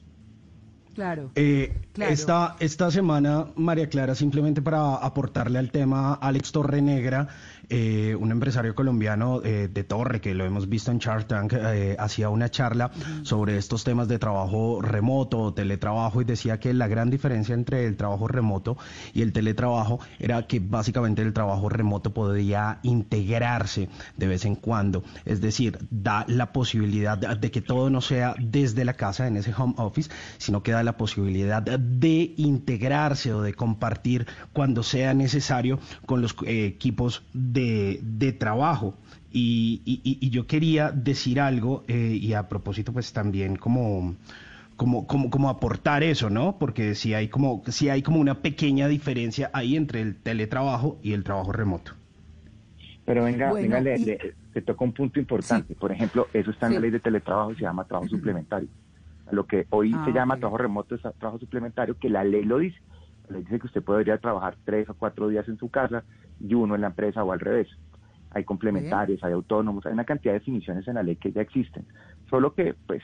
Claro. 0.95 1.31
Eh, 1.35 1.73
claro. 1.95 2.13
Esta, 2.13 2.57
esta 2.61 2.91
semana, 2.91 3.47
María 3.57 3.89
Clara, 3.89 4.15
simplemente 4.15 4.61
para 4.61 4.97
aportarle 4.97 5.59
al 5.59 5.71
tema, 5.71 6.13
Alex 6.13 6.53
Torrenegra, 6.53 7.29
eh, 7.69 8.17
un 8.19 8.31
empresario 8.31 8.75
colombiano 8.75 9.43
eh, 9.45 9.69
de 9.73 9.85
Torre, 9.85 10.21
que 10.21 10.35
lo 10.35 10.45
hemos 10.45 10.69
visto 10.69 10.91
en 10.91 10.99
Shark 10.99 11.27
Tank, 11.27 11.53
eh, 11.55 11.97
hacía 11.99 12.29
una 12.29 12.51
charla 12.51 12.91
sobre 13.23 13.57
estos 13.57 13.85
temas 13.85 14.09
de 14.09 14.19
trabajo 14.19 14.81
remoto, 14.83 15.55
teletrabajo, 15.55 16.21
y 16.21 16.25
decía 16.25 16.59
que 16.59 16.73
la 16.75 16.89
gran 16.89 17.11
diferencia 17.11 17.55
entre 17.55 17.87
el 17.87 17.97
trabajo 17.97 18.29
remoto 18.29 18.77
y 19.15 19.23
el 19.23 19.33
teletrabajo 19.33 20.01
era 20.19 20.47
que 20.47 20.61
básicamente 20.61 21.23
el 21.23 21.33
trabajo 21.33 21.69
remoto 21.69 22.13
podía 22.13 22.79
integrarse 22.83 23.89
de 24.17 24.27
vez 24.27 24.45
en 24.45 24.57
cuando, 24.57 25.03
es 25.25 25.41
decir, 25.41 25.79
da 25.91 26.25
la 26.29 26.53
posibilidad 26.53 27.19
de 27.19 27.51
que 27.51 27.61
todo 27.61 27.91
no 27.91 28.01
sea 28.01 28.35
desde 28.39 28.85
la 28.85 28.95
casa, 28.95 29.27
en 29.27 29.37
ese 29.37 29.53
home 29.57 29.75
office, 29.77 30.11
sino 30.39 30.63
que 30.63 30.73
da 30.73 30.83
la 30.83 30.97
posibilidad 30.97 31.63
de 31.63 32.35
integrarse 32.37 33.33
o 33.33 33.43
de 33.43 33.55
compartir 33.55 34.27
cuando 34.53 34.83
sea 34.83 35.15
necesario 35.15 35.79
con 36.07 36.23
los 36.23 36.35
eh, 36.47 36.67
equipos 36.67 37.23
de, 37.33 37.52
de 37.53 38.33
trabajo. 38.33 38.95
Y, 39.35 39.81
y, 39.87 40.19
y, 40.21 40.29
yo 40.29 40.47
quería 40.47 40.91
decir 40.91 41.41
algo, 41.41 41.85
eh, 41.89 42.19
y 42.21 42.35
a 42.35 42.49
propósito, 42.49 42.93
pues 42.93 43.15
también 43.15 43.57
como, 43.57 44.15
como, 44.77 45.07
como, 45.07 45.31
como 45.31 45.49
aportar 45.49 46.03
eso, 46.03 46.29
¿no? 46.29 46.59
Porque 46.59 46.95
si 46.95 47.15
hay 47.15 47.29
como, 47.29 47.63
si 47.69 47.89
hay 47.89 48.03
como 48.03 48.21
una 48.21 48.43
pequeña 48.43 48.89
diferencia 48.89 49.51
ahí 49.55 49.75
entre 49.77 50.03
el 50.03 50.17
teletrabajo 50.17 50.99
y 51.03 51.15
el 51.15 51.25
trabajo 51.25 51.51
remoto. 51.53 51.93
Pero 53.07 53.25
venga, 53.25 53.51
bueno, 53.51 53.63
venga, 53.63 53.81
le, 53.81 53.99
le, 53.99 54.35
le, 54.55 54.63
toca 54.63 54.85
un 54.85 54.93
punto 54.93 55.19
importante. 55.19 55.69
Sí. 55.69 55.81
Por 55.81 55.93
ejemplo, 55.93 56.29
eso 56.35 56.51
está 56.51 56.67
en 56.67 56.73
sí. 56.73 56.75
la 56.75 56.81
ley 56.83 56.91
de 56.91 57.01
teletrabajo 57.01 57.53
y 57.53 57.55
se 57.55 57.63
llama 57.63 57.85
trabajo 57.85 58.09
suplementario 58.09 58.69
lo 59.33 59.47
que 59.47 59.67
hoy 59.71 59.93
ah, 59.95 60.05
se 60.05 60.13
llama 60.13 60.35
okay. 60.35 60.41
trabajo 60.41 60.59
remoto 60.59 60.95
es 60.95 61.01
trabajo 61.01 61.39
suplementario, 61.39 61.97
que 61.99 62.09
la 62.09 62.23
ley 62.23 62.45
lo 62.45 62.59
dice. 62.59 62.79
Ley 63.33 63.43
dice 63.43 63.59
que 63.59 63.67
usted 63.67 63.83
podría 63.83 64.19
trabajar 64.19 64.57
tres 64.65 64.89
o 64.89 64.95
cuatro 64.95 65.29
días 65.29 65.49
en 65.49 65.59
su 65.59 65.69
casa 65.69 66.05
y 66.41 66.55
uno 66.55 66.75
en 66.75 66.83
la 66.83 66.89
empresa 66.89 67.25
o 67.25 67.33
al 67.33 67.41
revés. 67.41 67.69
Hay 68.31 68.45
complementarios, 68.45 69.23
hay 69.25 69.33
autónomos, 69.33 69.85
hay 69.85 69.93
una 69.93 70.05
cantidad 70.05 70.33
de 70.33 70.39
definiciones 70.39 70.87
en 70.89 70.95
la 70.95 71.03
ley 71.03 71.17
que 71.17 71.33
ya 71.33 71.43
existen. 71.43 71.85
Solo 72.31 72.55
que, 72.55 72.75
pues, 72.87 73.03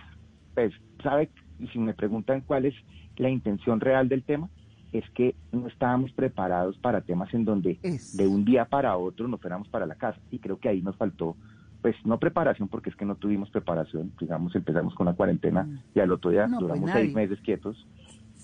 pues, 0.54 0.72
sabe, 1.02 1.30
y 1.58 1.66
si 1.68 1.78
me 1.78 1.92
preguntan 1.92 2.42
cuál 2.42 2.64
es 2.64 2.74
la 3.16 3.28
intención 3.28 3.80
real 3.80 4.08
del 4.08 4.22
tema, 4.22 4.48
es 4.92 5.04
que 5.10 5.34
no 5.52 5.66
estábamos 5.66 6.12
preparados 6.12 6.78
para 6.78 7.02
temas 7.02 7.32
en 7.34 7.44
donde 7.44 7.78
es. 7.82 8.16
de 8.16 8.26
un 8.26 8.44
día 8.44 8.64
para 8.64 8.96
otro 8.96 9.28
nos 9.28 9.40
fuéramos 9.40 9.68
para 9.68 9.84
la 9.84 9.96
casa. 9.96 10.18
Y 10.30 10.38
creo 10.38 10.58
que 10.58 10.68
ahí 10.68 10.80
nos 10.80 10.96
faltó 10.96 11.36
pues 11.82 11.94
no 12.04 12.18
preparación, 12.18 12.68
porque 12.68 12.90
es 12.90 12.96
que 12.96 13.04
no 13.04 13.14
tuvimos 13.14 13.50
preparación, 13.50 14.12
digamos, 14.18 14.54
empezamos 14.54 14.94
con 14.94 15.06
la 15.06 15.12
cuarentena 15.12 15.64
mm. 15.64 15.78
y 15.94 16.00
al 16.00 16.10
otro 16.10 16.30
día 16.30 16.46
no, 16.46 16.58
duramos 16.58 16.90
pues 16.90 16.94
seis 16.94 17.14
meses 17.14 17.38
quietos. 17.40 17.86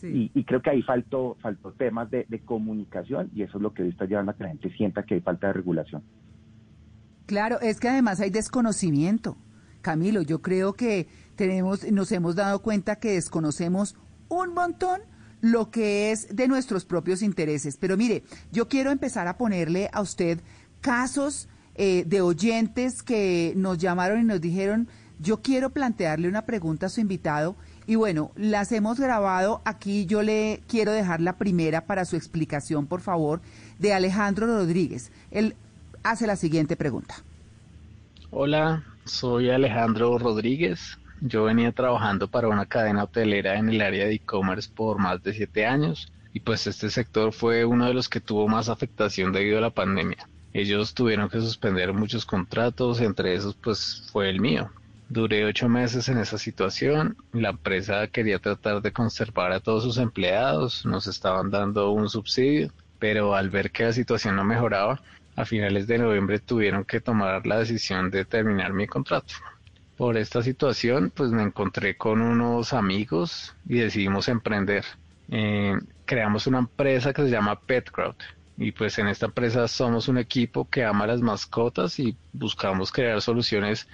Sí. 0.05 0.31
Y, 0.35 0.41
y, 0.41 0.45
creo 0.45 0.61
que 0.61 0.71
ahí 0.71 0.83
faltó, 0.83 1.37
faltó 1.41 1.73
temas 1.73 2.11
de, 2.11 2.27
de, 2.29 2.41
comunicación 2.41 3.31
y 3.35 3.43
eso 3.43 3.57
es 3.57 3.63
lo 3.63 3.73
que 3.73 3.89
está 3.89 4.05
llevando 4.05 4.33
a 4.33 4.37
que 4.37 4.43
la 4.43 4.51
gente 4.51 4.71
sienta 4.77 5.03
que 5.05 5.15
hay 5.15 5.21
falta 5.21 5.47
de 5.47 5.55
regulación. 5.55 6.03
Claro, 7.27 7.59
es 7.61 7.81
que 7.81 7.89
además 7.89 8.21
hay 8.21 8.31
desconocimiento. 8.31 9.37
Camilo, 9.81 10.23
yo 10.23 10.43
creo 10.43 10.75
que 10.75 11.09
tenemos, 11.37 11.91
nos 11.91 12.13
hemos 12.13 12.37
dado 12.37 12.61
cuenta 12.61 12.97
que 12.97 13.13
desconocemos 13.13 13.97
un 14.29 14.55
montón 14.55 15.01
lo 15.41 15.71
que 15.71 16.11
es 16.11 16.35
de 16.35 16.49
nuestros 16.49 16.85
propios 16.85 17.23
intereses. 17.23 17.77
Pero 17.77 17.97
mire, 17.97 18.25
yo 18.51 18.69
quiero 18.69 18.91
empezar 18.91 19.29
a 19.29 19.37
ponerle 19.37 19.91
a 19.93 20.01
usted 20.01 20.41
casos 20.81 21.49
eh, 21.75 22.05
de 22.07 22.21
oyentes 22.21 23.03
que 23.03 23.53
nos 23.57 23.79
llamaron 23.79 24.21
y 24.21 24.25
nos 24.25 24.41
dijeron, 24.41 24.89
yo 25.19 25.43
quiero 25.43 25.71
plantearle 25.71 26.29
una 26.29 26.47
pregunta 26.47 26.87
a 26.87 26.89
su 26.89 27.01
invitado 27.01 27.57
y 27.87 27.97
bueno, 27.97 28.31
las 28.37 28.73
hemos 28.73 28.99
grabado 28.99 29.61
aquí, 29.65 30.07
yo 30.07 30.23
le 30.23 30.61
quiero 30.69 30.93
dejar 30.93 31.21
la 31.21 31.37
primera 31.37 31.87
para 31.87 32.05
su 32.05 32.17
explicación, 32.17 32.87
por 32.87 33.01
favor, 33.01 33.41
de 33.79 33.93
Alejandro 33.93 34.47
Rodríguez. 34.47 35.13
Él 35.31 35.55
hace 36.03 36.27
la 36.27 36.37
siguiente 36.37 36.77
pregunta. 36.77 37.17
Hola, 38.31 38.85
soy 39.05 39.51
Alejandro 39.51 40.19
Rodríguez. 40.19 40.99
Yo 41.21 41.45
venía 41.45 41.73
trabajando 41.73 42.29
para 42.29 42.49
una 42.49 42.67
cadena 42.67 43.05
hotelera 43.05 43.59
en 43.59 43.69
el 43.69 43.81
área 43.81 44.07
de 44.07 44.15
e-commerce 44.15 44.71
por 44.75 44.99
más 44.99 45.23
de 45.23 45.33
siete 45.33 45.67
años 45.67 46.13
y 46.33 46.41
pues 46.41 46.67
este 46.67 46.91
sector 46.91 47.33
fue 47.33 47.65
uno 47.65 47.87
de 47.87 47.95
los 47.95 48.09
que 48.09 48.21
tuvo 48.21 48.49
más 48.49 48.69
afectación 48.69 49.33
debido 49.33 49.59
a 49.59 49.63
la 49.63 49.71
pandemia. 49.71 50.29
Ellos 50.53 50.95
tuvieron 50.95 51.29
que 51.29 51.41
suspender 51.41 51.93
muchos 51.93 52.27
contratos, 52.27 53.01
entre 53.01 53.35
esos 53.35 53.55
pues 53.55 54.09
fue 54.13 54.31
el 54.31 54.41
mío. 54.41 54.71
Duré 55.15 55.45
ocho 55.45 55.69
meses 55.69 56.09
en 56.09 56.19
esa 56.19 56.39
situación, 56.39 57.17
la 57.33 57.51
empresa 57.51 58.09
quería 58.09 58.41
tratar 58.41 58.83
de 58.83 58.93
conservar 58.93 59.53
a 59.53 59.61
todos 59.61 59.85
sus 59.85 59.99
empleados, 59.99 60.85
nos 60.85 61.07
estaban 61.07 61.53
dando 61.53 61.93
un 61.93 62.09
subsidio, 62.09 62.73
pero 62.99 63.37
al 63.37 63.49
ver 63.49 63.71
que 63.71 63.85
la 63.85 63.93
situación 63.93 64.35
no 64.35 64.43
mejoraba, 64.43 65.01
a 65.37 65.45
finales 65.45 65.87
de 65.87 65.99
noviembre 65.99 66.41
tuvieron 66.41 66.85
que 66.85 67.01
tomar 67.01 67.47
la 67.47 67.61
decisión 67.61 68.11
de 68.11 68.25
terminar 68.25 68.73
mi 68.73 68.89
contrato. 68.89 69.35
Por 69.97 70.17
esta 70.17 70.43
situación 70.43 71.13
pues 71.15 71.31
me 71.31 71.45
encontré 71.45 71.97
con 71.97 72.21
unos 72.21 72.73
amigos 72.73 73.55
y 73.69 73.79
decidimos 73.79 74.27
emprender. 74.27 74.85
Eh, 75.29 75.79
creamos 76.07 76.49
una 76.49 76.59
empresa 76.59 77.13
que 77.13 77.23
se 77.23 77.31
llama 77.31 77.61
PetCrowd 77.61 78.17
y 78.57 78.73
pues 78.73 78.99
en 78.99 79.07
esta 79.07 79.27
empresa 79.27 79.69
somos 79.69 80.09
un 80.09 80.19
equipo 80.19 80.69
que 80.69 80.85
ama 80.85 81.07
las 81.07 81.21
mascotas 81.21 82.01
y 82.01 82.17
buscamos 82.33 82.91
crear 82.91 83.23
soluciones 83.23 83.87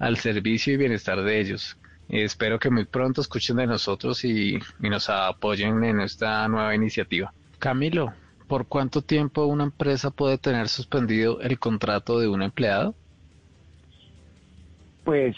al 0.00 0.16
servicio 0.16 0.74
y 0.74 0.78
bienestar 0.78 1.22
de 1.22 1.40
ellos. 1.40 1.76
Espero 2.08 2.58
que 2.58 2.70
muy 2.70 2.86
pronto 2.86 3.20
escuchen 3.20 3.58
de 3.58 3.68
nosotros 3.68 4.24
y, 4.24 4.56
y, 4.56 4.88
nos 4.88 5.08
apoyen 5.08 5.84
en 5.84 6.00
esta 6.00 6.48
nueva 6.48 6.74
iniciativa. 6.74 7.32
Camilo, 7.60 8.12
¿por 8.48 8.66
cuánto 8.66 9.02
tiempo 9.02 9.44
una 9.44 9.64
empresa 9.64 10.10
puede 10.10 10.36
tener 10.36 10.68
suspendido 10.68 11.40
el 11.40 11.60
contrato 11.60 12.18
de 12.18 12.26
un 12.26 12.42
empleado? 12.42 12.96
Pues 15.04 15.36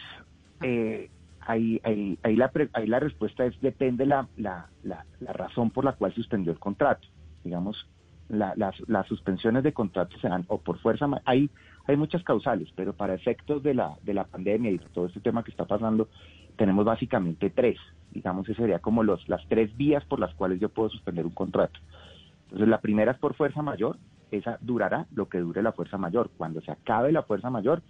eh, 0.63 1.11
ahí, 1.41 1.81
ahí, 1.85 2.19
ahí, 2.23 2.37
la, 2.37 2.51
ahí 2.73 2.87
la 2.87 3.01
respuesta 3.01 3.45
es 3.45 3.61
depende 3.61 4.07
la, 4.07 4.27
la, 4.37 4.69
la, 4.83 5.05
razón 5.33 5.71
por 5.71 5.85
la 5.85 5.93
cual 5.93 6.15
suspendió 6.15 6.53
el 6.53 6.59
contrato. 6.59 7.07
Digamos, 7.45 7.87
la, 8.29 8.55
las, 8.57 8.77
las, 8.89 9.07
suspensiones 9.09 9.63
de 9.63 9.73
contratos 9.73 10.19
se 10.21 10.29
o 10.49 10.59
por 10.59 10.79
fuerza, 10.79 11.07
hay, 11.27 11.51
hay 11.87 11.97
muchas 11.97 12.23
causales, 12.23 12.69
pero 12.77 12.93
para 12.93 13.15
efectos 13.15 13.63
de 13.63 13.75
la, 13.75 13.97
de 14.03 14.15
la 14.15 14.25
pandemia 14.25 14.71
y 14.71 14.79
todo 14.79 15.07
este 15.07 15.21
tema 15.21 15.43
que 15.43 15.51
está 15.51 15.65
pasando, 15.65 16.09
tenemos 16.57 16.85
básicamente 16.85 17.51
tres. 17.51 17.79
Digamos, 18.13 18.49
ese 18.49 18.61
sería 18.61 18.79
como 18.79 19.03
los, 19.03 19.29
las 19.29 19.47
tres 19.49 19.77
vías 19.77 20.05
por 20.05 20.21
las 20.21 20.35
cuales 20.35 20.61
yo 20.61 20.69
puedo 20.69 20.91
suspender 20.91 21.25
un 21.25 21.33
contrato. 21.33 21.81
Entonces, 22.45 22.69
la 22.69 22.81
primera 22.81 23.13
es 23.13 23.19
por 23.19 23.35
fuerza 23.35 23.63
mayor, 23.63 23.99
esa 24.31 24.59
durará 24.61 25.07
lo 25.15 25.29
que 25.29 25.39
dure 25.39 25.63
la 25.63 25.73
fuerza 25.73 25.99
mayor. 25.99 26.31
Cuando 26.37 26.61
se 26.61 26.71
acabe 26.71 27.11
la 27.13 27.23
fuerza 27.23 27.51
mayor, 27.51 27.83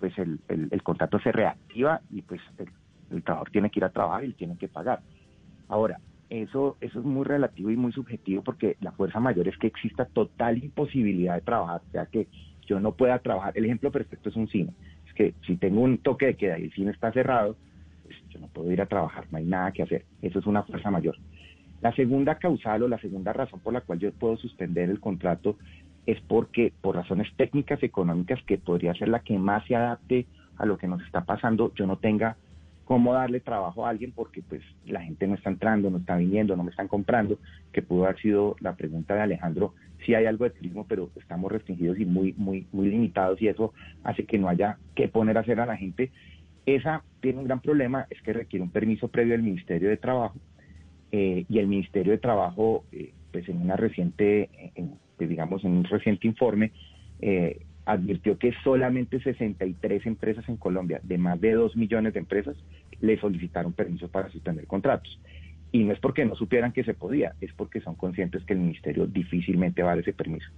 pues 0.00 0.16
el, 0.18 0.40
el, 0.48 0.68
el 0.70 0.82
contrato 0.82 1.18
se 1.20 1.32
reactiva 1.32 2.00
y 2.10 2.22
pues 2.22 2.40
el, 2.58 2.68
el 3.10 3.22
trabajador 3.22 3.50
tiene 3.50 3.70
que 3.70 3.80
ir 3.80 3.84
a 3.84 3.90
trabajar 3.90 4.24
y 4.24 4.32
tiene 4.32 4.56
que 4.56 4.68
pagar. 4.68 5.00
Ahora, 5.68 5.98
eso, 6.28 6.76
eso 6.80 6.98
es 6.98 7.04
muy 7.04 7.24
relativo 7.24 7.70
y 7.70 7.76
muy 7.76 7.92
subjetivo 7.92 8.42
porque 8.42 8.76
la 8.80 8.92
fuerza 8.92 9.20
mayor 9.20 9.48
es 9.48 9.56
que 9.58 9.68
exista 9.68 10.06
total 10.06 10.62
imposibilidad 10.62 11.34
de 11.34 11.40
trabajar, 11.42 11.82
o 11.86 11.92
sea 11.92 12.06
que 12.06 12.26
yo 12.66 12.80
no 12.80 12.92
pueda 12.92 13.18
trabajar. 13.18 13.52
El 13.56 13.64
ejemplo 13.64 13.90
perfecto 13.90 14.28
es 14.28 14.36
un 14.36 14.48
cine. 14.48 14.72
Es 15.06 15.14
que 15.14 15.34
si 15.46 15.56
tengo 15.56 15.80
un 15.80 15.98
toque 15.98 16.26
de 16.26 16.34
queda 16.34 16.58
y 16.58 16.64
el 16.64 16.72
cine 16.72 16.90
está 16.90 17.12
cerrado, 17.12 17.56
pues 18.02 18.16
yo 18.30 18.40
no 18.40 18.48
puedo 18.48 18.70
ir 18.70 18.80
a 18.80 18.86
trabajar, 18.86 19.26
no 19.30 19.38
hay 19.38 19.44
nada 19.44 19.72
que 19.72 19.82
hacer. 19.82 20.04
Eso 20.22 20.38
es 20.38 20.46
una 20.46 20.62
fuerza 20.62 20.90
mayor. 20.90 21.16
La 21.80 21.94
segunda 21.94 22.36
causal 22.36 22.82
o 22.82 22.88
la 22.88 22.98
segunda 22.98 23.32
razón 23.32 23.60
por 23.60 23.72
la 23.72 23.80
cual 23.80 23.98
yo 23.98 24.12
puedo 24.12 24.36
suspender 24.36 24.90
el 24.90 25.00
contrato 25.00 25.56
es 26.06 26.20
porque 26.22 26.72
por 26.80 26.96
razones 26.96 27.28
técnicas 27.36 27.82
económicas 27.82 28.42
que 28.44 28.58
podría 28.58 28.94
ser 28.94 29.08
la 29.08 29.20
que 29.20 29.38
más 29.38 29.64
se 29.66 29.76
adapte 29.76 30.26
a 30.56 30.64
lo 30.64 30.78
que 30.78 30.88
nos 30.88 31.02
está 31.02 31.24
pasando, 31.24 31.72
yo 31.74 31.86
no 31.86 31.96
tenga 31.96 32.36
cómo 32.86 33.12
darle 33.12 33.40
trabajo 33.40 33.84
a 33.84 33.90
alguien 33.90 34.12
porque 34.12 34.42
pues 34.42 34.62
la 34.86 35.02
gente 35.02 35.26
no 35.26 35.34
está 35.34 35.50
entrando, 35.50 35.90
no 35.90 35.98
está 35.98 36.16
viniendo, 36.16 36.56
no 36.56 36.62
me 36.62 36.70
están 36.70 36.86
comprando, 36.86 37.36
que 37.72 37.82
pudo 37.82 38.04
haber 38.04 38.18
sido 38.20 38.54
la 38.60 38.76
pregunta 38.76 39.14
de 39.14 39.22
Alejandro, 39.22 39.74
si 40.04 40.14
hay 40.14 40.26
algo 40.26 40.44
de 40.44 40.50
turismo, 40.50 40.86
pero 40.88 41.10
estamos 41.16 41.50
restringidos 41.50 41.98
y 41.98 42.04
muy, 42.04 42.32
muy, 42.34 42.64
muy 42.70 42.88
limitados 42.88 43.42
y 43.42 43.48
eso 43.48 43.74
hace 44.04 44.24
que 44.24 44.38
no 44.38 44.48
haya 44.48 44.78
que 44.94 45.08
poner 45.08 45.36
a 45.36 45.40
hacer 45.40 45.58
a 45.58 45.66
la 45.66 45.76
gente. 45.76 46.12
Esa 46.64 47.02
tiene 47.20 47.40
un 47.40 47.46
gran 47.46 47.60
problema, 47.60 48.06
es 48.08 48.22
que 48.22 48.32
requiere 48.32 48.62
un 48.62 48.70
permiso 48.70 49.08
previo 49.08 49.32
del 49.32 49.42
Ministerio 49.42 49.88
de 49.88 49.96
Trabajo 49.96 50.38
eh, 51.10 51.44
y 51.48 51.58
el 51.58 51.66
Ministerio 51.66 52.12
de 52.12 52.18
Trabajo, 52.18 52.84
eh, 52.92 53.12
pues 53.32 53.48
en 53.48 53.62
una 53.62 53.76
reciente, 53.76 54.48
pues, 55.16 55.28
digamos, 55.28 55.64
en 55.64 55.72
un 55.72 55.84
reciente 55.84 56.28
informe, 56.28 56.70
eh, 57.20 57.65
advirtió 57.86 58.36
que 58.36 58.52
solamente 58.64 59.20
63 59.20 60.06
empresas 60.06 60.46
en 60.48 60.56
Colombia, 60.56 61.00
de 61.04 61.18
más 61.18 61.40
de 61.40 61.52
2 61.52 61.76
millones 61.76 62.12
de 62.12 62.18
empresas, 62.18 62.56
le 63.00 63.18
solicitaron 63.18 63.72
permiso 63.72 64.08
para 64.08 64.28
suspender 64.28 64.66
contratos. 64.66 65.18
Y 65.70 65.84
no 65.84 65.92
es 65.92 66.00
porque 66.00 66.24
no 66.24 66.34
supieran 66.34 66.72
que 66.72 66.84
se 66.84 66.94
podía, 66.94 67.34
es 67.40 67.52
porque 67.52 67.80
son 67.80 67.94
conscientes 67.94 68.44
que 68.44 68.54
el 68.54 68.58
ministerio 68.58 69.06
difícilmente 69.06 69.82
va 69.82 69.92
a 69.92 69.94
dar 69.94 70.02
ese 70.02 70.12
permiso. 70.12 70.48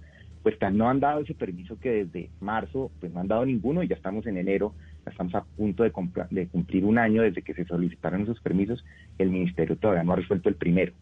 Pues 0.41 0.57
tan 0.57 0.77
no 0.77 0.89
han 0.89 0.99
dado 0.99 1.21
ese 1.21 1.35
permiso 1.35 1.79
que 1.79 2.05
desde 2.05 2.29
marzo 2.39 2.89
pues 2.99 3.13
no 3.13 3.19
han 3.19 3.27
dado 3.27 3.45
ninguno 3.45 3.83
y 3.83 3.87
ya 3.87 3.95
estamos 3.95 4.25
en 4.25 4.37
enero, 4.37 4.73
ya 5.05 5.11
estamos 5.11 5.35
a 5.35 5.43
punto 5.43 5.83
de, 5.83 5.91
de 6.31 6.47
cumplir 6.47 6.85
un 6.85 6.97
año 6.97 7.21
desde 7.21 7.43
que 7.43 7.53
se 7.53 7.65
solicitaron 7.65 8.21
esos 8.21 8.39
permisos, 8.39 8.83
el 9.19 9.29
ministerio 9.29 9.75
todavía 9.75 10.03
no 10.03 10.13
ha 10.13 10.15
resuelto 10.15 10.49
el 10.49 10.55
primero. 10.55 10.93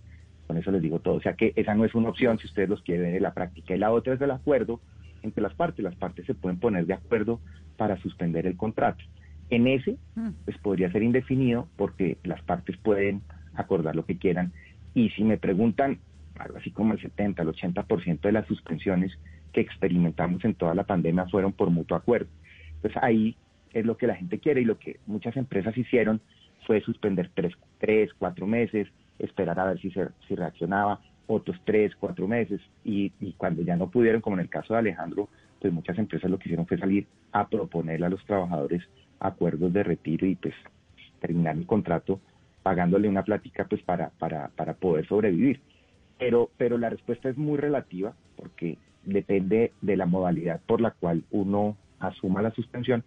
Con 0.47 0.57
eso 0.57 0.71
les 0.71 0.81
digo 0.81 0.99
todo. 0.99 1.15
O 1.15 1.21
sea 1.21 1.33
que 1.33 1.53
esa 1.55 1.75
no 1.75 1.85
es 1.85 1.93
una 1.93 2.09
opción 2.09 2.39
si 2.39 2.47
ustedes 2.47 2.69
los 2.69 2.81
quieren 2.81 3.05
ver 3.05 3.15
en 3.15 3.23
la 3.23 3.33
práctica. 3.33 3.75
Y 3.75 3.77
la 3.77 3.91
otra 3.91 4.13
es 4.13 4.19
del 4.19 4.31
acuerdo 4.31 4.81
entre 5.27 5.43
las 5.43 5.53
partes. 5.53 5.83
Las 5.83 5.95
partes 5.95 6.25
se 6.25 6.33
pueden 6.33 6.59
poner 6.59 6.85
de 6.85 6.93
acuerdo 6.93 7.39
para 7.77 7.97
suspender 7.97 8.47
el 8.47 8.57
contrato. 8.57 9.03
En 9.49 9.67
ese, 9.67 9.97
mm. 10.15 10.29
pues 10.45 10.57
podría 10.57 10.91
ser 10.91 11.03
indefinido 11.03 11.67
porque 11.77 12.17
las 12.23 12.41
partes 12.41 12.75
pueden 12.77 13.21
acordar 13.53 13.95
lo 13.95 14.05
que 14.05 14.17
quieran. 14.17 14.51
Y 14.93 15.09
si 15.11 15.23
me 15.23 15.37
preguntan, 15.37 15.99
algo 16.37 16.57
así 16.57 16.71
como 16.71 16.93
el 16.93 17.01
70, 17.01 17.41
el 17.41 17.49
80% 17.49 18.21
de 18.21 18.31
las 18.31 18.47
suspensiones 18.47 19.17
que 19.53 19.61
experimentamos 19.61 20.43
en 20.45 20.55
toda 20.55 20.75
la 20.75 20.83
pandemia 20.83 21.27
fueron 21.27 21.53
por 21.53 21.69
mutuo 21.69 21.97
acuerdo. 21.97 22.29
Entonces 22.75 23.01
ahí 23.01 23.35
es 23.73 23.85
lo 23.85 23.97
que 23.97 24.07
la 24.07 24.15
gente 24.15 24.39
quiere 24.39 24.61
y 24.61 24.65
lo 24.65 24.77
que 24.77 24.99
muchas 25.05 25.35
empresas 25.37 25.77
hicieron 25.77 26.21
fue 26.65 26.81
suspender 26.81 27.31
tres, 27.33 27.53
tres 27.79 28.11
cuatro 28.17 28.47
meses, 28.47 28.87
esperar 29.19 29.59
a 29.59 29.65
ver 29.65 29.79
si, 29.79 29.91
se, 29.91 30.07
si 30.27 30.35
reaccionaba, 30.35 30.99
otros 31.27 31.59
tres, 31.65 31.95
cuatro 31.99 32.27
meses, 32.27 32.61
y, 32.83 33.11
cuando 33.37 33.61
ya 33.61 33.75
no 33.75 33.89
pudieron, 33.89 34.21
como 34.21 34.37
en 34.37 34.41
el 34.41 34.49
caso 34.49 34.73
de 34.73 34.79
Alejandro, 34.79 35.29
pues 35.59 35.73
muchas 35.73 35.97
empresas 35.97 36.31
lo 36.31 36.39
que 36.39 36.49
hicieron 36.49 36.67
fue 36.67 36.77
salir 36.77 37.05
a 37.31 37.47
proponerle 37.47 38.05
a 38.05 38.09
los 38.09 38.23
trabajadores 38.25 38.83
acuerdos 39.19 39.73
de 39.73 39.83
retiro 39.83 40.25
y 40.25 40.35
pues 40.35 40.53
terminar 41.19 41.57
el 41.57 41.65
contrato 41.65 42.19
pagándole 42.63 43.09
una 43.09 43.23
plática 43.23 43.65
pues 43.65 43.81
para, 43.81 44.09
para, 44.19 44.49
para 44.49 44.73
poder 44.73 45.07
sobrevivir. 45.07 45.59
Pero, 46.19 46.49
pero 46.57 46.77
la 46.77 46.89
respuesta 46.89 47.29
es 47.29 47.37
muy 47.37 47.57
relativa 47.57 48.13
porque 48.35 48.77
depende 49.03 49.71
de 49.81 49.97
la 49.97 50.05
modalidad 50.05 50.61
por 50.65 50.81
la 50.81 50.91
cual 50.91 51.23
uno 51.31 51.77
asuma 51.99 52.41
la 52.41 52.51
suspensión, 52.51 53.03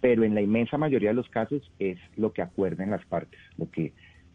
pero 0.00 0.24
en 0.24 0.34
la 0.34 0.40
inmensa 0.40 0.78
mayoría 0.78 1.10
de 1.10 1.14
los 1.14 1.28
casos 1.28 1.62
es 1.78 1.98
lo 2.16 2.32
que 2.32 2.42
acuerden 2.42 2.90
las 2.90 3.04
partes, 3.06 3.38
lo 3.56 3.70
que 3.70 3.92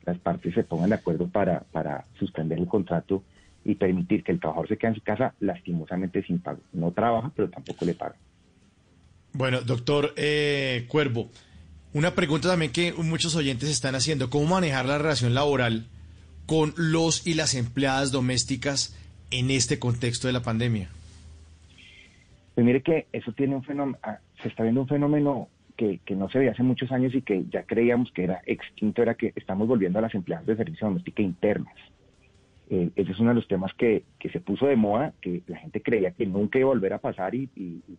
las 0.07 0.17
partes 0.19 0.53
se 0.53 0.63
pongan 0.63 0.89
de 0.89 0.95
acuerdo 0.95 1.27
para, 1.27 1.59
para 1.71 2.05
suspender 2.17 2.57
el 2.57 2.67
contrato 2.67 3.23
y 3.65 3.75
permitir 3.75 4.23
que 4.23 4.31
el 4.31 4.39
trabajador 4.39 4.69
se 4.69 4.77
quede 4.77 4.91
en 4.91 4.95
su 4.95 5.01
casa 5.01 5.33
lastimosamente 5.41 6.23
sin 6.23 6.39
pago. 6.39 6.61
No 6.71 6.91
trabaja, 6.91 7.29
pero 7.35 7.49
tampoco 7.49 7.83
le 7.83 7.93
paga. 7.93 8.15
Bueno, 9.33 9.59
doctor 9.61 10.13
eh, 10.15 10.85
Cuervo, 10.87 11.29
una 11.93 12.15
pregunta 12.15 12.47
también 12.47 12.71
que 12.71 12.93
muchos 12.93 13.35
oyentes 13.35 13.69
están 13.69 13.95
haciendo, 13.95 14.29
¿cómo 14.29 14.45
manejar 14.45 14.85
la 14.85 14.97
relación 14.97 15.33
laboral 15.33 15.87
con 16.45 16.73
los 16.77 17.27
y 17.27 17.33
las 17.33 17.53
empleadas 17.53 18.13
domésticas 18.13 18.97
en 19.29 19.51
este 19.51 19.77
contexto 19.77 20.27
de 20.27 20.33
la 20.33 20.41
pandemia? 20.41 20.89
Pues 22.55 22.65
mire 22.65 22.81
que 22.81 23.07
eso 23.11 23.33
tiene 23.33 23.55
un 23.55 23.63
fenómeno, 23.63 23.99
ah, 24.03 24.19
se 24.41 24.47
está 24.47 24.63
viendo 24.63 24.81
un 24.81 24.87
fenómeno 24.87 25.49
que, 25.77 26.01
no 26.15 26.27
se 26.29 26.39
veía 26.39 26.51
hace 26.51 26.63
muchos 26.63 26.91
años 26.91 27.13
y 27.15 27.21
que 27.21 27.45
ya 27.49 27.63
creíamos 27.63 28.11
que 28.11 28.23
era 28.23 28.41
extinto, 28.45 29.01
era 29.01 29.13
que 29.13 29.31
estamos 29.35 29.67
volviendo 29.67 29.99
a 29.99 30.01
las 30.01 30.15
empleadas 30.15 30.45
de 30.47 30.57
servicio 30.57 30.87
doméstica 30.87 31.21
internas. 31.21 31.75
Eh, 32.69 32.89
ese 32.97 33.11
es 33.11 33.19
uno 33.19 33.29
de 33.29 33.35
los 33.35 33.47
temas 33.47 33.73
que, 33.75 34.03
se 34.19 34.41
puso 34.41 34.65
de 34.65 34.75
moda, 34.75 35.13
que 35.21 35.41
la 35.47 35.57
gente 35.57 35.81
creía 35.81 36.11
que 36.11 36.25
nunca 36.25 36.59
iba 36.59 36.67
a 36.67 36.73
volver 36.73 36.93
a 36.93 36.97
pasar 36.97 37.33
y, 37.33 37.49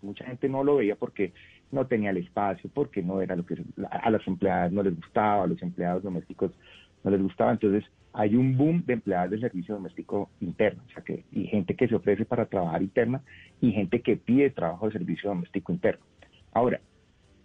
mucha 0.02 0.26
gente 0.26 0.48
no 0.48 0.62
lo 0.62 0.76
veía 0.76 0.96
porque 0.96 1.32
no 1.72 1.86
tenía 1.86 2.10
el 2.10 2.18
espacio, 2.18 2.68
porque 2.74 3.02
no 3.02 3.22
era 3.22 3.36
lo 3.36 3.46
que 3.46 3.56
a 3.90 4.10
las 4.10 4.26
empleadas 4.26 4.72
no 4.72 4.82
les 4.82 4.94
gustaba, 4.94 5.44
a 5.44 5.46
los 5.46 5.62
empleados 5.62 6.02
domésticos 6.02 6.52
no 7.04 7.10
les 7.10 7.22
gustaba. 7.22 7.52
Entonces 7.52 7.84
hay 8.12 8.34
un 8.34 8.56
boom 8.56 8.84
de 8.84 8.94
empleadas 8.94 9.30
de 9.30 9.40
servicio 9.40 9.74
doméstico 9.74 10.28
interno, 10.40 10.82
o 10.86 10.92
sea 10.92 11.02
que 11.02 11.24
y 11.32 11.46
gente 11.46 11.74
que 11.74 11.88
se 11.88 11.94
ofrece 11.94 12.24
para 12.24 12.46
trabajar 12.46 12.82
interna 12.82 13.22
y 13.60 13.70
gente 13.72 14.00
que 14.00 14.16
pide 14.16 14.50
trabajo 14.50 14.86
de 14.86 14.92
servicio 14.92 15.30
doméstico 15.30 15.72
interno. 15.72 16.04
Ahora, 16.52 16.80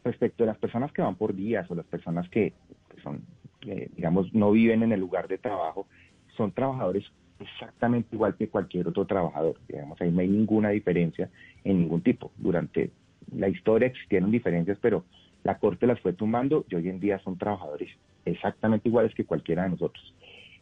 respecto 0.04 0.44
a 0.44 0.48
las 0.48 0.58
personas 0.58 0.92
que 0.92 1.02
van 1.02 1.16
por 1.16 1.34
días 1.36 1.70
o 1.70 1.76
las 1.76 1.86
personas 1.86 2.30
que, 2.30 2.54
son, 3.02 3.22
digamos, 3.62 4.34
no 4.34 4.52
viven 4.52 4.84
en 4.84 4.92
el 4.92 5.00
lugar 5.00 5.28
de 5.28 5.38
trabajo, 5.38 5.88
son 6.36 6.52
trabajadores 6.52 7.06
exactamente 7.40 8.16
igual 8.16 8.36
que 8.36 8.48
cualquier 8.48 8.88
otro 8.88 9.06
trabajador. 9.06 9.56
Digamos, 9.68 10.00
ahí 10.02 10.12
no 10.12 10.22
hay 10.22 10.28
ninguna 10.28 10.70
diferencia 10.70 11.30
en 11.64 11.80
ningún 11.80 12.02
tipo. 12.02 12.32
Durante 12.38 12.92
la 13.36 13.50
historia 13.50 13.88
existieron 13.88 14.32
diferencias, 14.32 14.78
pero 14.82 15.06
la 15.44 15.58
Corte 15.58 15.88
las 15.88 16.00
fue 16.00 16.14
tumbando 16.14 16.66
y 16.70 16.76
hoy 16.76 16.90
en 16.90 17.00
día 17.00 17.20
son 17.20 17.38
trabajadores 17.38 17.90
exactamente 18.26 18.88
iguales 18.88 19.14
que 19.14 19.26
cualquiera 19.26 19.64
de 19.64 19.72
nosotros. 19.72 20.14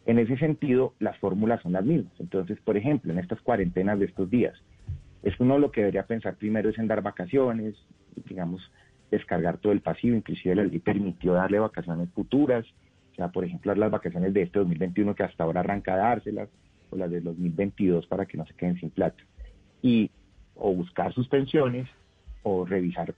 En 0.05 0.17
ese 0.17 0.37
sentido, 0.37 0.95
las 0.99 1.17
fórmulas 1.19 1.61
son 1.61 1.73
las 1.73 1.85
mismas. 1.85 2.13
Entonces, 2.19 2.59
por 2.61 2.75
ejemplo, 2.75 3.11
en 3.11 3.19
estas 3.19 3.39
cuarentenas 3.41 3.99
de 3.99 4.05
estos 4.05 4.29
días, 4.29 4.55
es 5.21 5.39
uno 5.39 5.59
lo 5.59 5.71
que 5.71 5.81
debería 5.81 6.07
pensar 6.07 6.35
primero 6.35 6.69
es 6.69 6.79
en 6.79 6.87
dar 6.87 7.03
vacaciones, 7.03 7.75
digamos, 8.27 8.71
descargar 9.11 9.57
todo 9.57 9.73
el 9.73 9.81
pasivo, 9.81 10.15
inclusive 10.15 10.55
la 10.55 10.63
ley 10.63 10.79
permitió 10.79 11.33
darle 11.33 11.59
vacaciones 11.59 12.09
futuras, 12.11 12.65
o 13.11 13.15
sea, 13.15 13.27
por 13.27 13.43
ejemplo, 13.43 13.75
las 13.75 13.91
vacaciones 13.91 14.33
de 14.33 14.43
este 14.43 14.59
2021 14.59 15.13
que 15.13 15.23
hasta 15.23 15.43
ahora 15.43 15.59
arranca 15.59 15.95
dárselas, 15.97 16.49
o 16.89 16.95
las 16.95 17.11
de 17.11 17.21
2022 17.21 18.07
para 18.07 18.25
que 18.25 18.37
no 18.37 18.45
se 18.45 18.53
queden 18.53 18.79
sin 18.79 18.89
plata. 18.89 19.21
Y 19.81 20.09
o 20.55 20.73
buscar 20.73 21.13
suspensiones 21.13 21.87
o 22.43 22.65
revisar, 22.65 23.13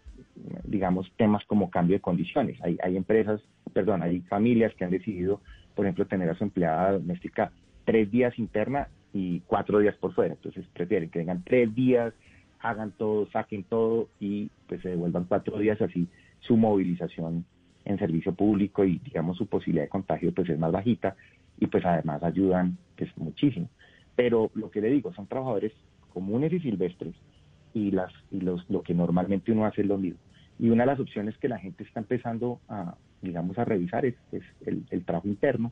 digamos, 0.64 1.12
temas 1.16 1.44
como 1.46 1.70
cambio 1.70 1.96
de 1.96 2.02
condiciones. 2.02 2.60
Hay, 2.62 2.78
hay 2.84 2.98
empresas, 2.98 3.42
perdón, 3.72 4.02
hay 4.02 4.22
familias 4.22 4.74
que 4.76 4.86
han 4.86 4.92
decidido, 4.92 5.42
por 5.76 5.86
ejemplo, 5.86 6.06
tener 6.06 6.30
a 6.30 6.36
su 6.36 6.44
empleada 6.44 6.94
doméstica 6.94 7.52
tres 7.86 8.12
días 8.12 8.38
interna 8.38 8.90
y 9.14 9.42
cuatro 9.42 9.80
días 9.80 9.96
por 9.98 10.14
fuera. 10.14 10.34
Entonces 10.34 10.66
prefieren 10.74 11.10
que 11.10 11.20
vengan 11.20 11.44
tres 11.44 11.74
días 11.74 12.14
hagan 12.64 12.92
todo, 12.92 13.30
saquen 13.30 13.64
todo 13.64 14.08
y 14.20 14.50
pues 14.74 14.82
se 14.82 14.90
devuelvan 14.90 15.26
cuatro 15.26 15.60
días 15.60 15.80
así 15.84 16.08
su 16.40 16.58
movilización 16.58 17.46
en 17.86 18.00
servicio 18.00 18.34
público 18.34 18.84
y 18.84 18.98
digamos 18.98 19.38
su 19.38 19.46
posibilidad 19.46 19.84
de 19.84 19.90
contagio 19.90 20.34
pues 20.34 20.50
es 20.50 20.58
más 20.58 20.72
bajita 20.72 21.16
y 21.60 21.68
pues 21.68 21.86
además 21.86 22.24
ayudan 22.24 22.76
pues 22.98 23.16
muchísimo. 23.18 23.70
Pero 24.16 24.50
lo 24.56 24.72
que 24.72 24.82
le 24.82 24.90
digo, 24.90 25.14
son 25.14 25.28
trabajadores 25.28 25.74
comunes 26.12 26.52
y 26.54 26.60
silvestres 26.60 27.14
y 27.76 27.92
las 27.92 28.12
y 28.32 28.42
los 28.42 28.68
lo 28.68 28.82
que 28.82 28.96
normalmente 28.96 29.52
uno 29.52 29.68
hace 29.68 29.82
es 29.82 29.88
lo 29.88 30.00
mismo. 30.00 30.20
Y 30.58 30.70
una 30.70 30.86
de 30.86 30.88
las 30.88 31.00
opciones 31.00 31.38
que 31.38 31.50
la 31.50 31.60
gente 31.60 31.84
está 31.84 32.00
empezando 32.00 32.60
a 32.68 32.96
digamos 33.22 33.60
a 33.60 33.66
revisar 33.66 34.08
es, 34.08 34.16
el, 34.66 34.86
el 34.90 35.06
trabajo 35.06 35.28
interno 35.28 35.72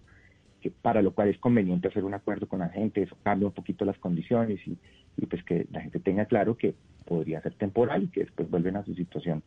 para 0.69 1.01
lo 1.01 1.13
cual 1.13 1.29
es 1.29 1.37
conveniente 1.39 1.87
hacer 1.87 2.03
un 2.03 2.13
acuerdo 2.13 2.47
con 2.47 2.59
la 2.59 2.69
gente, 2.69 3.01
eso 3.01 3.17
cambia 3.23 3.47
un 3.47 3.53
poquito 3.53 3.85
las 3.85 3.97
condiciones 3.97 4.59
y, 4.67 4.77
pues 5.25 5.43
que 5.43 5.67
la 5.71 5.81
gente 5.81 5.99
tenga 5.99 6.25
claro 6.25 6.55
que 6.55 6.75
podría 7.05 7.41
ser 7.41 7.53
temporal 7.55 8.03
y 8.03 8.07
que 8.07 8.21
después 8.21 8.49
vuelven 8.49 8.75
a 8.75 8.85
su 8.85 8.93
situación 8.95 9.43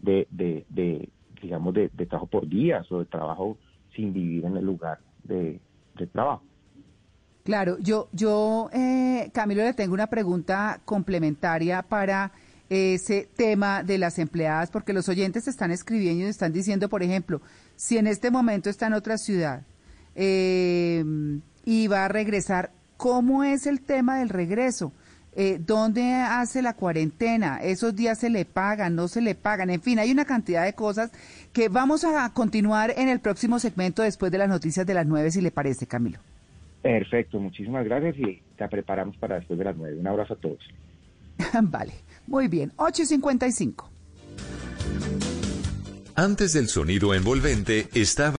de, 0.00 0.26
de, 0.30 1.08
digamos, 1.40 1.74
de, 1.74 1.88
trabajo 1.88 2.26
por 2.26 2.48
días 2.48 2.90
o 2.92 3.00
de 3.00 3.06
trabajo 3.06 3.56
sin 3.94 4.12
vivir 4.12 4.44
en 4.44 4.56
el 4.56 4.64
lugar 4.64 4.98
de, 5.24 5.60
trabajo. 6.12 6.42
Claro, 7.44 7.76
yo, 7.80 8.08
yo 8.12 8.68
eh, 8.72 9.30
Camilo, 9.32 9.62
le 9.62 9.72
tengo 9.72 9.94
una 9.94 10.06
pregunta 10.06 10.80
complementaria 10.84 11.82
para 11.82 12.30
ese 12.68 13.28
tema 13.34 13.82
de 13.82 13.98
las 13.98 14.18
empleadas, 14.18 14.70
porque 14.70 14.92
los 14.92 15.08
oyentes 15.08 15.48
están 15.48 15.70
escribiendo 15.70 16.24
y 16.24 16.28
están 16.28 16.52
diciendo, 16.52 16.88
por 16.88 17.02
ejemplo, 17.02 17.40
si 17.76 17.96
en 17.96 18.06
este 18.06 18.30
momento 18.30 18.68
está 18.68 18.86
en 18.86 18.92
otra 18.92 19.16
ciudad, 19.16 19.62
eh, 20.18 21.04
y 21.64 21.86
va 21.86 22.04
a 22.04 22.08
regresar. 22.08 22.72
¿Cómo 22.96 23.44
es 23.44 23.66
el 23.66 23.80
tema 23.80 24.18
del 24.18 24.28
regreso? 24.28 24.92
Eh, 25.36 25.60
¿Dónde 25.64 26.12
hace 26.14 26.62
la 26.62 26.74
cuarentena? 26.74 27.58
¿Esos 27.62 27.94
días 27.94 28.18
se 28.18 28.28
le 28.28 28.44
pagan? 28.44 28.96
¿No 28.96 29.06
se 29.06 29.20
le 29.20 29.36
pagan? 29.36 29.70
En 29.70 29.80
fin, 29.80 30.00
hay 30.00 30.10
una 30.10 30.24
cantidad 30.24 30.64
de 30.64 30.72
cosas 30.72 31.12
que 31.52 31.68
vamos 31.68 32.02
a 32.02 32.28
continuar 32.34 32.92
en 32.96 33.08
el 33.08 33.20
próximo 33.20 33.60
segmento 33.60 34.02
después 34.02 34.32
de 34.32 34.38
las 34.38 34.48
noticias 34.48 34.84
de 34.84 34.94
las 34.94 35.06
nueve, 35.06 35.30
si 35.30 35.40
le 35.40 35.52
parece, 35.52 35.86
Camilo. 35.86 36.18
Perfecto, 36.82 37.38
muchísimas 37.38 37.84
gracias 37.84 38.16
y 38.18 38.42
te 38.56 38.68
preparamos 38.68 39.16
para 39.18 39.36
después 39.36 39.58
de 39.60 39.64
las 39.66 39.76
nueve. 39.76 39.96
Un 40.00 40.08
abrazo 40.08 40.34
a 40.34 40.36
todos. 40.38 40.58
vale, 41.62 41.92
muy 42.26 42.48
bien. 42.48 42.72
8.55. 42.76 43.84
Antes 46.18 46.52
del 46.52 46.66
sonido 46.66 47.14
envolvente 47.14 47.86
estaba 47.94 48.36